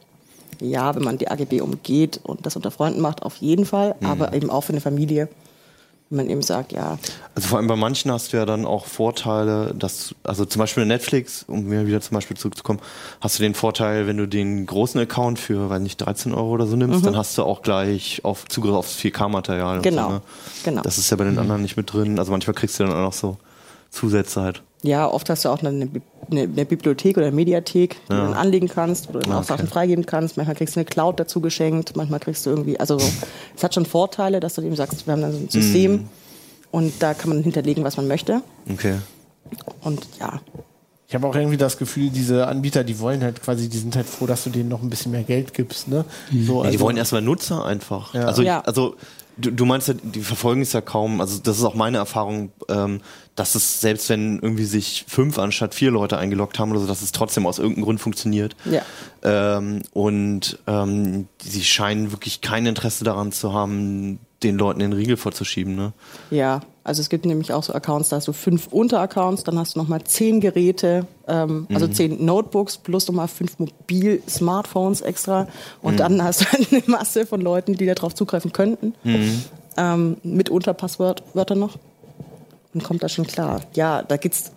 [0.60, 4.06] Ja, wenn man die AGB umgeht und das unter Freunden macht, auf jeden Fall, Mhm.
[4.06, 5.28] aber eben auch für eine Familie,
[6.10, 6.98] wenn man eben sagt, ja,
[7.36, 10.84] Also vor allem bei manchen hast du ja dann auch Vorteile, dass, also zum Beispiel
[10.84, 12.80] Netflix, um mir wieder zum Beispiel zurückzukommen,
[13.20, 16.66] hast du den Vorteil, wenn du den großen Account für, weiß nicht, 13 Euro oder
[16.66, 19.76] so nimmst, dann hast du auch gleich auf Zugriff aufs 4K-Material.
[19.76, 19.90] und Mhm.
[19.90, 20.22] Genau, So, ne?
[20.64, 20.82] genau.
[20.82, 22.18] Das ist ja bei den anderen nicht mit drin.
[22.18, 23.36] Also manchmal kriegst du dann auch noch so
[23.90, 24.62] Zusätze halt.
[24.82, 25.68] Ja, oft hast du auch eine,
[26.30, 29.40] eine, eine Bibliothek oder eine Mediathek, die du dann anlegen kannst, wo du dann Ah,
[29.40, 29.72] auch Sachen okay.
[29.72, 30.36] freigeben kannst.
[30.38, 33.06] Manchmal kriegst du eine Cloud dazu geschenkt, manchmal kriegst du irgendwie, also so,
[33.56, 36.08] es hat schon Vorteile, dass du eben sagst, wir haben dann so ein System Mhm.
[36.70, 38.40] und da kann man hinterlegen, was man möchte.
[38.72, 38.94] Okay.
[39.82, 40.40] Und ja,
[41.08, 44.06] Ich habe auch irgendwie das Gefühl, diese Anbieter, die wollen halt quasi, die sind halt
[44.06, 45.88] froh, dass du denen noch ein bisschen mehr Geld gibst.
[45.88, 46.04] Ne?
[46.46, 48.14] So, Ja, die wollen erstmal Nutzer einfach.
[48.14, 48.26] Ja.
[48.26, 48.60] Also, Ja.
[48.60, 48.94] also
[49.40, 51.20] du, du meinst ja, die verfolgen es ja kaum.
[51.20, 53.00] Also das ist auch meine Erfahrung, ähm,
[53.34, 57.02] dass es selbst wenn irgendwie sich fünf anstatt vier Leute eingeloggt haben oder so, dass
[57.02, 58.56] es trotzdem aus irgendeinem Grund funktioniert.
[58.64, 58.82] Ja.
[59.22, 65.16] Ähm, und ähm, sie scheinen wirklich kein Interesse daran zu haben, den Leuten den Riegel
[65.16, 65.76] vorzuschieben.
[65.76, 65.92] Ne?
[66.30, 69.74] Ja, also es gibt nämlich auch so Accounts, da hast du fünf Unteraccounts, dann hast
[69.74, 71.92] du nochmal zehn Geräte, ähm, also Mhm.
[71.92, 75.46] zehn Notebooks plus nochmal fünf Mobil-Smartphones extra.
[75.82, 75.98] Und Mhm.
[75.98, 78.94] dann hast du halt eine Masse von Leuten, die darauf zugreifen könnten.
[79.04, 79.42] Mhm.
[79.76, 81.78] Ähm, mit Unterpasswörtern noch.
[82.72, 83.60] Und kommt da schon klar.
[83.74, 84.52] Ja, da gibt's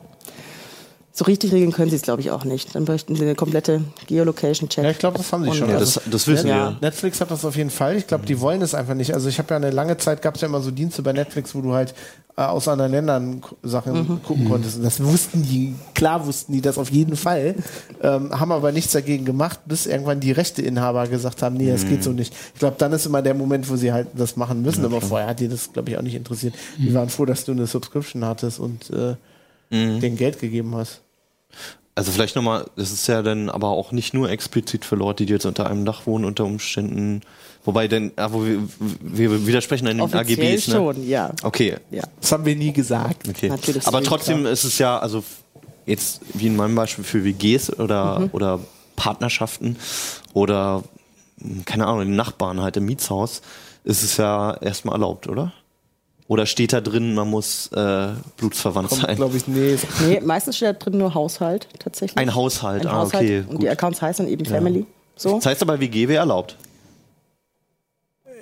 [1.16, 2.74] so richtig regeln können sie es, glaube ich, auch nicht.
[2.74, 4.84] Dann bräuchten sie eine komplette Geolocation-Check.
[4.84, 5.70] Ja, ich glaube, das haben sie schon.
[5.70, 6.72] Ja, das, das wissen Ja.
[6.72, 6.78] wir.
[6.82, 7.98] Netflix hat das auf jeden Fall.
[7.98, 9.14] Ich glaube, die wollen es einfach nicht.
[9.14, 11.54] Also ich habe ja eine lange Zeit, gab es ja immer so Dienste bei Netflix,
[11.54, 11.94] wo du halt
[12.36, 14.24] äh, aus anderen Ländern Sachen Mhm.
[14.24, 14.78] gucken konntest.
[14.78, 17.54] Und das wussten die, klar wussten die das auf jeden Fall,
[18.02, 22.04] ähm, haben aber nichts dagegen gemacht, bis irgendwann die Rechteinhaber gesagt haben, nee, das geht
[22.04, 22.34] so nicht.
[22.56, 24.84] Ich glaube, dann ist immer der Moment, wo sie halt das machen müssen.
[24.84, 26.56] aber vorher hat die das, glaube ich, auch nicht interessiert.
[26.80, 29.14] Die waren froh, dass du eine Subscription hattest und äh,
[29.72, 31.02] denen Geld gegeben hast.
[31.96, 35.34] Also vielleicht nochmal, das ist ja dann aber auch nicht nur explizit für Leute, die
[35.34, 37.22] jetzt unter einem Dach wohnen, unter Umständen.
[37.66, 38.62] Wobei denn, ja, wo wir,
[39.00, 40.74] wir widersprechen an den Offiziell AGBs, ne?
[40.74, 41.32] schon, ja.
[41.44, 42.04] Okay, ja.
[42.20, 43.28] Das haben wir nie gesagt.
[43.30, 43.48] okay.
[43.48, 45.24] Natürlich, aber trotzdem ist es ja, also
[45.86, 48.30] jetzt wie in meinem Beispiel für WGs oder, Mhm.
[48.34, 48.60] oder
[48.96, 49.78] Partnerschaften
[50.34, 50.84] oder
[51.66, 53.42] keine Ahnung, den Nachbarn halt im Mietshaus,
[53.84, 55.52] ist es ja erstmal erlaubt, oder?
[56.28, 58.08] Oder steht da drin, man muss äh,
[58.38, 59.16] blutsverwandt Kommt, sein?
[59.16, 59.78] glaube ich, nee.
[60.08, 62.18] Nee, meistens steht da drin nur Haushalt tatsächlich.
[62.18, 63.24] Ein Haushalt, Ein ah, Haushalt.
[63.24, 63.40] okay.
[63.42, 63.64] Und gut.
[63.64, 64.86] die Accounts heißen eben Family.
[65.16, 65.36] So.
[65.36, 66.58] Das heißt aber, WG wäre erlaubt.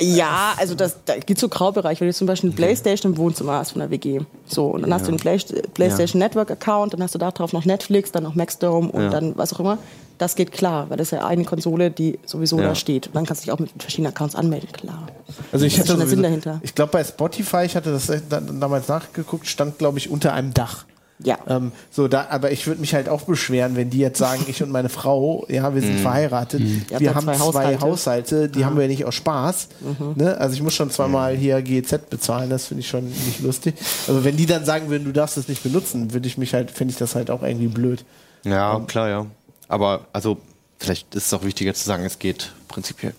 [0.01, 2.01] Ja, also das, da gibt so Graubereich.
[2.01, 4.21] Wenn du zum Beispiel eine Playstation im Wohnzimmer hast von der WG.
[4.47, 5.37] So, und dann hast du einen Play
[5.73, 9.09] Playstation Network Account, dann hast du da drauf noch Netflix, dann noch Maxdome und Ja.
[9.09, 9.77] dann was auch immer.
[10.17, 12.69] Das geht klar, weil das ist ja eine Konsole, die sowieso Ja.
[12.69, 13.07] da steht.
[13.07, 15.07] Und dann kannst du dich auch mit verschiedenen Accounts anmelden, klar.
[15.51, 16.59] Also ich Das hatte schon der Sinn sowieso- dahinter.
[16.63, 20.53] Ich glaube bei Spotify, ich hatte das da- damals nachgeguckt, stand glaube ich unter einem
[20.53, 20.85] Dach.
[21.23, 21.39] Ja.
[21.47, 24.61] Ähm, so da, aber ich würde mich halt auch beschweren, wenn die jetzt sagen, ich
[24.63, 27.81] und meine Frau, ja, wir sind verheiratet, Ihr habt wir ja haben zwei Haushalte.
[27.81, 29.67] Haushalte, die haben wir nicht aus Spaß.
[30.15, 30.37] Ne?
[30.37, 33.75] Also ich muss schon zweimal hier GEZ bezahlen, das finde ich schon nicht lustig.
[34.07, 36.71] Also wenn die dann sagen würden, du darfst es nicht benutzen, würde ich mich halt,
[36.71, 38.03] finde ich das halt auch irgendwie blöd.
[38.43, 39.25] Ja, klar, ja.
[39.67, 40.37] Aber also
[40.79, 43.13] vielleicht ist es auch wichtiger zu sagen, es geht prinzipiell.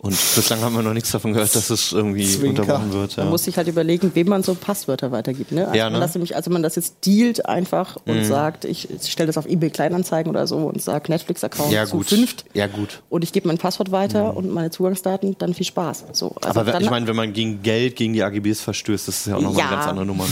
[0.00, 2.62] Und bislang haben wir noch nichts davon gehört, dass es irgendwie Zwinker.
[2.62, 3.16] unterbrochen wird.
[3.16, 3.24] Ja.
[3.24, 5.50] Man muss sich halt überlegen, wem man so Passwörter weitergibt.
[5.50, 5.64] Ne?
[5.66, 5.98] Also, Ja, man ne?
[5.98, 9.46] das nämlich, also man das jetzt dealt einfach und sagt, ich, ich stelle das auf
[9.46, 13.02] eBay Kleinanzeigen oder so und sage Netflix-Account ja, zu fünft Ja, gut.
[13.08, 16.04] und ich gebe mein Passwort weiter und meine Zugangsdaten, dann viel Spaß.
[16.12, 19.26] So, also Aber ich meine, wenn man gegen Geld, gegen die AGBs verstößt, das ist
[19.26, 19.66] ja auch nochmal Ja.
[19.66, 20.26] eine ganz andere Nummer.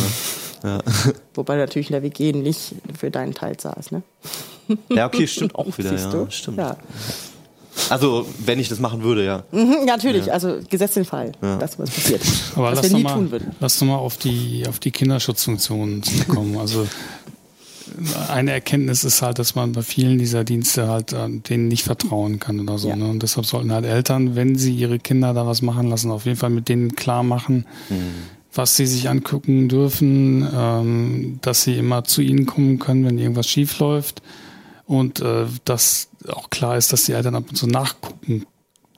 [0.62, 0.78] Ne?
[1.34, 3.90] wobei du natürlich in der WG nicht für deinen Teil saß.
[3.90, 4.02] Ne?
[4.90, 5.90] Ja, okay, stimmt auch wieder.
[5.90, 6.26] Siehst Ja, du?
[6.30, 6.58] stimmt.
[6.58, 6.76] Ja.
[7.90, 9.44] Also, wenn ich das machen würde, ja.
[9.52, 12.22] Mhm, natürlich, also gesetzt den Fall, dass was passiert.
[12.54, 13.56] Aber was lass wir doch nie mal, tun würden.
[13.60, 16.56] lass doch mal auf die, auf die Kinderschutzfunktionen kommen.
[16.56, 16.86] Also
[18.28, 22.38] eine Erkenntnis ist halt, dass man bei vielen dieser Dienste halt äh, denen nicht vertrauen
[22.40, 22.88] kann oder so.
[22.88, 22.96] Ja.
[22.96, 23.08] Ne?
[23.08, 26.36] Und deshalb sollten halt Eltern, wenn sie ihre Kinder da was machen lassen, auf jeden
[26.36, 27.64] Fall mit denen klar machen,
[28.52, 33.46] was sie sich angucken dürfen, ähm, dass sie immer zu ihnen kommen können, wenn irgendwas
[33.46, 34.22] schief läuft.
[34.86, 38.46] Und äh, dass auch klar ist, dass die Eltern ab und zu nachgucken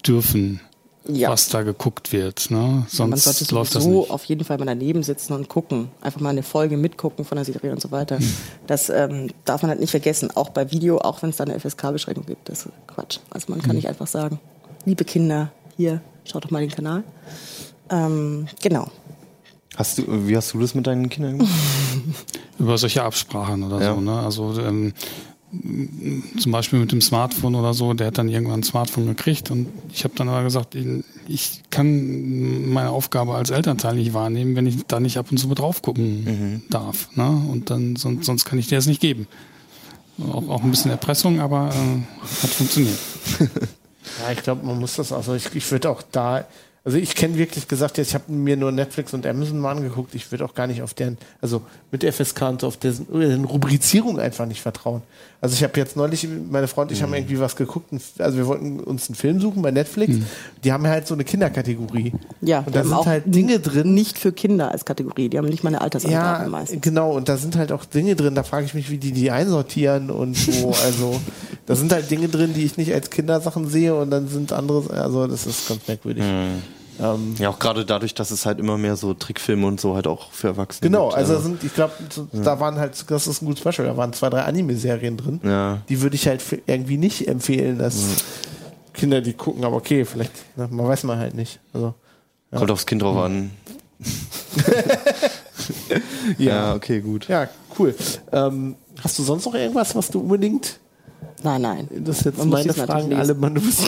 [0.07, 0.61] dürfen.
[1.11, 1.31] Ja.
[1.31, 2.51] was da geguckt wird.
[2.51, 2.59] Ne?
[2.59, 4.11] Man sollte Sonst läuft das nicht.
[4.11, 5.89] auf jeden Fall mal daneben sitzen und gucken.
[6.03, 8.19] Einfach mal eine Folge mitgucken von der Serie und so weiter.
[8.67, 10.31] Das ähm, darf man halt nicht vergessen.
[10.37, 12.51] Auch bei Video, auch wenn es da eine FSK-Beschränkung gibt.
[12.51, 13.21] Das ist Quatsch.
[13.31, 14.39] Also man kann nicht einfach sagen,
[14.85, 17.05] liebe Kinder, hier, schaut doch mal den Kanal.
[17.89, 18.89] Ähm, genau.
[19.77, 21.55] Hast du, wie hast du das mit deinen Kindern gemacht?
[22.59, 23.95] Über solche Absprachen oder Ja.
[23.95, 24.01] so.
[24.03, 24.19] Ne?
[24.21, 24.93] Also ähm,
[26.39, 29.67] zum Beispiel mit dem Smartphone oder so, der hat dann irgendwann ein Smartphone gekriegt und
[29.93, 30.77] ich habe dann aber gesagt,
[31.27, 35.49] ich kann meine Aufgabe als Elternteil nicht wahrnehmen, wenn ich da nicht ab und zu
[35.49, 37.09] mit drauf gucken darf.
[37.17, 37.27] Ne?
[37.27, 39.27] Und dann sonst, sonst kann ich dir das nicht geben.
[40.33, 42.99] Auch, auch ein bisschen Erpressung, aber äh, hat funktioniert.
[44.23, 46.47] Ja, ich glaube, man muss das, also ich, ich würde auch da,
[46.85, 50.15] also ich kenne wirklich gesagt, jetzt, ich habe mir nur Netflix und Amazon mal angeguckt,
[50.15, 53.45] ich würde auch gar nicht auf deren, also mit FSK und so auf deren, deren
[53.45, 55.03] Rubrizierung einfach nicht vertrauen.
[55.41, 58.47] Also ich habe jetzt neulich, meine Freundin und ich haben irgendwie was geguckt, also wir
[58.49, 60.17] wollten uns einen Film suchen bei Netflix,
[60.65, 62.13] die haben halt so eine Kinderkategorie.
[62.41, 65.29] Ja, und da sind auch halt Dinge drin, Nicht für Kinder als Kategorie.
[65.29, 66.83] Die haben nicht mal eine Altersangabe ja, meistens.
[66.83, 69.31] genau, und da sind halt auch Dinge drin, da frage ich mich, wie die die
[69.31, 70.75] einsortieren und so.
[70.89, 71.21] Also,
[71.67, 74.91] da sind halt Dinge drin, die ich nicht als Kindersachen sehe und dann sind andere,
[74.91, 76.25] also das ist ganz merkwürdig.
[77.01, 80.07] Ähm, Ja, auch gerade dadurch, dass es halt immer mehr so Trickfilme und so halt
[80.07, 81.19] auch für Erwachsene genau, gibt.
[81.19, 84.13] also sind, ich glaube, so, da waren halt, das ist ein gutes Beispiel, da waren
[84.13, 85.41] zwei, drei Anime-Serien drin.
[85.45, 85.79] Ja.
[85.89, 88.05] Die würde ich halt irgendwie nicht empfehlen, dass
[88.93, 91.61] Kinder die gucken, aber okay, vielleicht, na, man weiß man halt nicht.
[91.73, 91.95] Also,
[92.55, 93.51] Kommt aufs Kind drauf an.
[96.39, 97.29] ja, okay, gut.
[97.29, 97.95] ja, cool.
[98.33, 100.79] Ähm, hast du sonst noch irgendwas, was du unbedingt
[101.43, 101.89] Nein, nein.
[101.91, 103.81] Das ist jetzt Man muss meine Fragen alle, man bist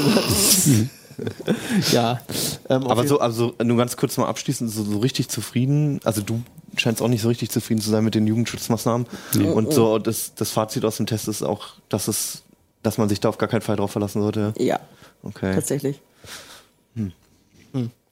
[1.92, 2.20] Ja.
[2.68, 6.42] Ähm, Aber so, also nur ganz kurz mal abschließend, so, so richtig zufrieden, also du
[6.76, 9.06] scheinst auch nicht so richtig zufrieden zu sein mit den Jugendschutzmaßnahmen.
[9.54, 12.42] Und so das, das Fazit aus dem Test ist auch, dass es,
[12.82, 14.54] dass man sich da auf gar keinen Fall drauf verlassen sollte.
[14.58, 14.78] Ja,
[15.22, 15.54] Okay.
[15.54, 16.00] tatsächlich.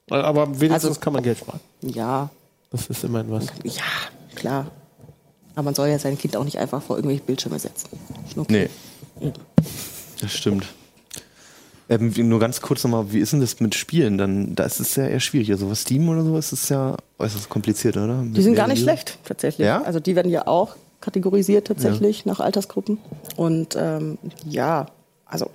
[0.09, 1.59] aber wenigstens Also- kann man Geld sparen.
[1.81, 2.29] Ja,
[2.71, 3.45] Das ist immerhin was.
[3.63, 3.83] ja,
[4.35, 4.67] klar.
[5.55, 7.89] Aber man soll ja sein Kind auch nicht einfach vor irgendwelche Bildschirme setzen.
[8.35, 8.69] Okay.
[9.19, 9.33] Nee.
[10.21, 10.65] Das stimmt.
[11.89, 14.19] Ähm, nur ganz kurz nochmal, wie ist denn das mit Spielen?
[14.19, 15.51] Dann, da ist es ja eher schwierig.
[15.51, 18.23] Also was Steam oder so ist es ja äußerst kompliziert, oder?
[18.23, 19.65] Die sind gar nicht schlecht, tatsächlich.
[19.65, 19.81] Ja?
[19.81, 22.99] Also die werden ja auch kategorisiert tatsächlich nach Altersgruppen.
[23.35, 24.85] Und ähm, ja,
[25.25, 25.49] also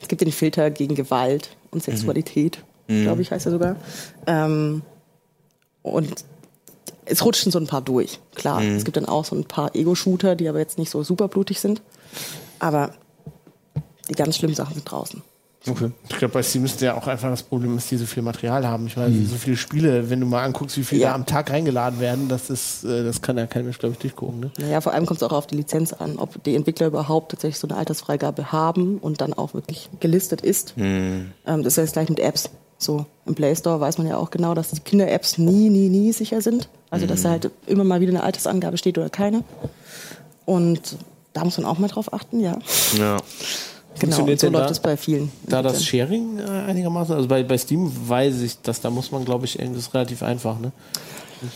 [0.00, 3.76] es gibt den Filter gegen Gewalt und Sexualität, glaube ich, heißt er sogar.
[4.26, 4.82] Ähm,
[5.82, 6.24] und
[7.04, 8.62] es rutschen so ein paar durch, klar.
[8.62, 11.60] Es gibt dann auch so ein paar Ego-Shooter, die aber jetzt nicht so super blutig
[11.60, 11.82] sind.
[12.58, 12.92] Aber
[14.08, 15.22] die ganz schlimmen Sachen sind draußen.
[15.68, 15.90] Okay.
[16.08, 18.64] Ich glaube, bei Steam ist ja auch einfach das Problem, dass die so viel Material
[18.66, 18.86] haben.
[18.86, 21.08] Ich meine, so viele Spiele, wenn du mal anguckst, wie viele Ja.
[21.08, 23.98] da am Tag reingeladen werden, das ist, äh, das kann ja kein Mensch, glaube ich,
[23.98, 24.38] durchgucken.
[24.40, 24.50] Ne?
[24.58, 27.58] Naja, vor allem kommt es auch auf die Lizenz an, ob die Entwickler überhaupt tatsächlich
[27.58, 30.74] so eine Altersfreigabe haben und dann auch wirklich gelistet ist.
[30.76, 32.50] Ähm, das ist ja jetzt gleich mit Apps.
[32.78, 36.12] So, im Play Store weiß man ja auch genau, dass die Kinder-Apps nie, nie, nie
[36.12, 36.68] sicher sind.
[36.90, 39.42] Also, dass da halt immer mal wieder eine Altersangabe steht oder keine.
[40.46, 40.96] Und
[41.32, 42.56] da muss man auch mal drauf achten, ja.
[42.96, 43.16] Ja.
[43.98, 45.32] Genau, Funktioniert und so läuft da- es bei vielen.
[45.46, 45.84] Da das.
[45.84, 49.54] Sharing äh, einigermaßen, also bei, bei Steam weiß ich, dass da muss man, glaube ich,
[49.58, 50.72] das ist relativ einfach, ne?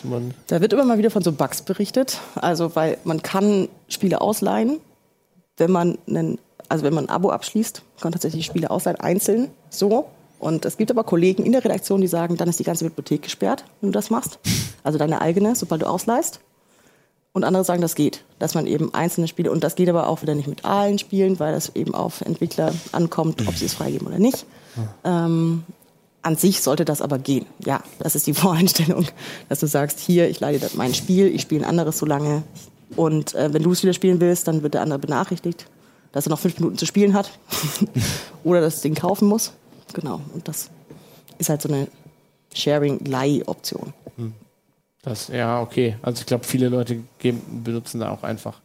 [0.05, 2.19] Man, Da wird immer mal wieder von so Bugs berichtet.
[2.37, 4.79] Also, weil man kann Spiele ausleihen,
[5.57, 6.39] wenn man einen,
[6.69, 10.07] also wenn man ein Abo abschließt, kann man tatsächlich Spiele ausleihen, einzeln, so.
[10.39, 13.23] Und es gibt aber Kollegen in der Redaktion, die sagen, dann ist die ganze Bibliothek
[13.23, 14.39] gesperrt, wenn du das machst.
[14.85, 16.41] Also deine eigene, sobald du ausleihst.
[17.33, 20.21] Und andere sagen, das geht, dass man eben einzelne Spiele, und das geht aber auch
[20.21, 24.07] wieder nicht mit allen Spielen, weil das eben auf Entwickler ankommt, ob sie es freigeben
[24.07, 24.45] oder nicht.
[25.05, 25.65] Ähm,
[26.21, 27.47] an sich sollte das aber gehen.
[27.65, 29.07] Ja, das ist die Voreinstellung,
[29.49, 32.43] dass du sagst, hier, ich leide mein Spiel, ich spiele ein anderes so lange.
[32.97, 35.67] Und äh, wenn du es wieder spielen willst, dann wird der andere benachrichtigt,
[36.13, 37.31] dass er noch fünf Minuten zu spielen hat
[38.45, 39.53] oder das Ding kaufen muss.
[39.95, 40.71] Genau, und das
[41.39, 41.89] ist halt so eine
[42.55, 43.95] Sharing-Leih-Option.
[45.03, 45.97] Das, ja, okay.
[46.03, 48.61] Also ich glaube, viele Leute geben, benutzen da auch einfach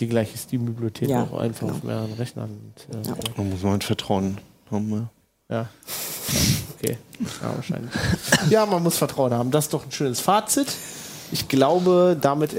[0.00, 1.72] die gleiche Steam-Bibliothek Ja, auch einfach genau.
[1.74, 2.50] auf mehreren Rechnern.
[2.50, 3.14] Und, äh, Ja.
[3.36, 4.38] Da muss man halt Vertrauen
[4.70, 4.90] haben.
[5.48, 5.56] Ja.
[5.56, 5.68] Ja.
[6.78, 6.96] Okay.
[7.42, 7.90] Ja, wahrscheinlich.
[8.48, 9.50] Ja, man muss Vertrauen haben.
[9.50, 10.68] Das ist doch ein schönes Fazit.
[11.32, 12.50] Ich glaube, damit,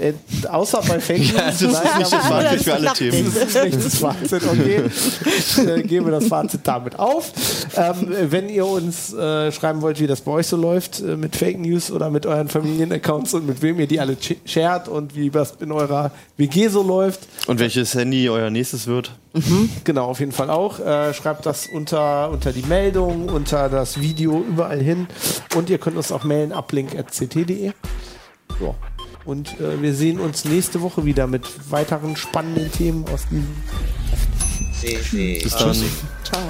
[0.50, 3.34] außer bei Fake News, das ist nein, nicht das Fazit für alle Themen.
[3.34, 4.84] das ist nicht das Fazit, okay.
[5.26, 7.32] Ich äh, gebe das Fazit damit auf.
[7.76, 11.36] Ähm, wenn ihr uns äh, schreiben wollt, wie das bei euch so läuft äh, mit
[11.36, 15.30] Fake News oder mit euren Familienaccounts und mit wem ihr die alle shared und wie
[15.30, 19.12] das in eurer WG so läuft, Und welches Handy euer nächstes wird?
[19.86, 20.80] Genau, auf jeden Fall auch.
[20.80, 25.08] Äh, schreibt das unter, unter die Meldung, unter das Video, überall hin.
[25.56, 27.72] Und ihr könnt uns auch mailen, uplink.ct.de.
[28.62, 28.76] So.
[29.26, 33.48] Und äh, wir sehen uns nächste Woche wieder mit weiteren spannenden Themen aus diesem
[34.80, 35.76] CT Bis dann.
[36.24, 36.42] Ciao.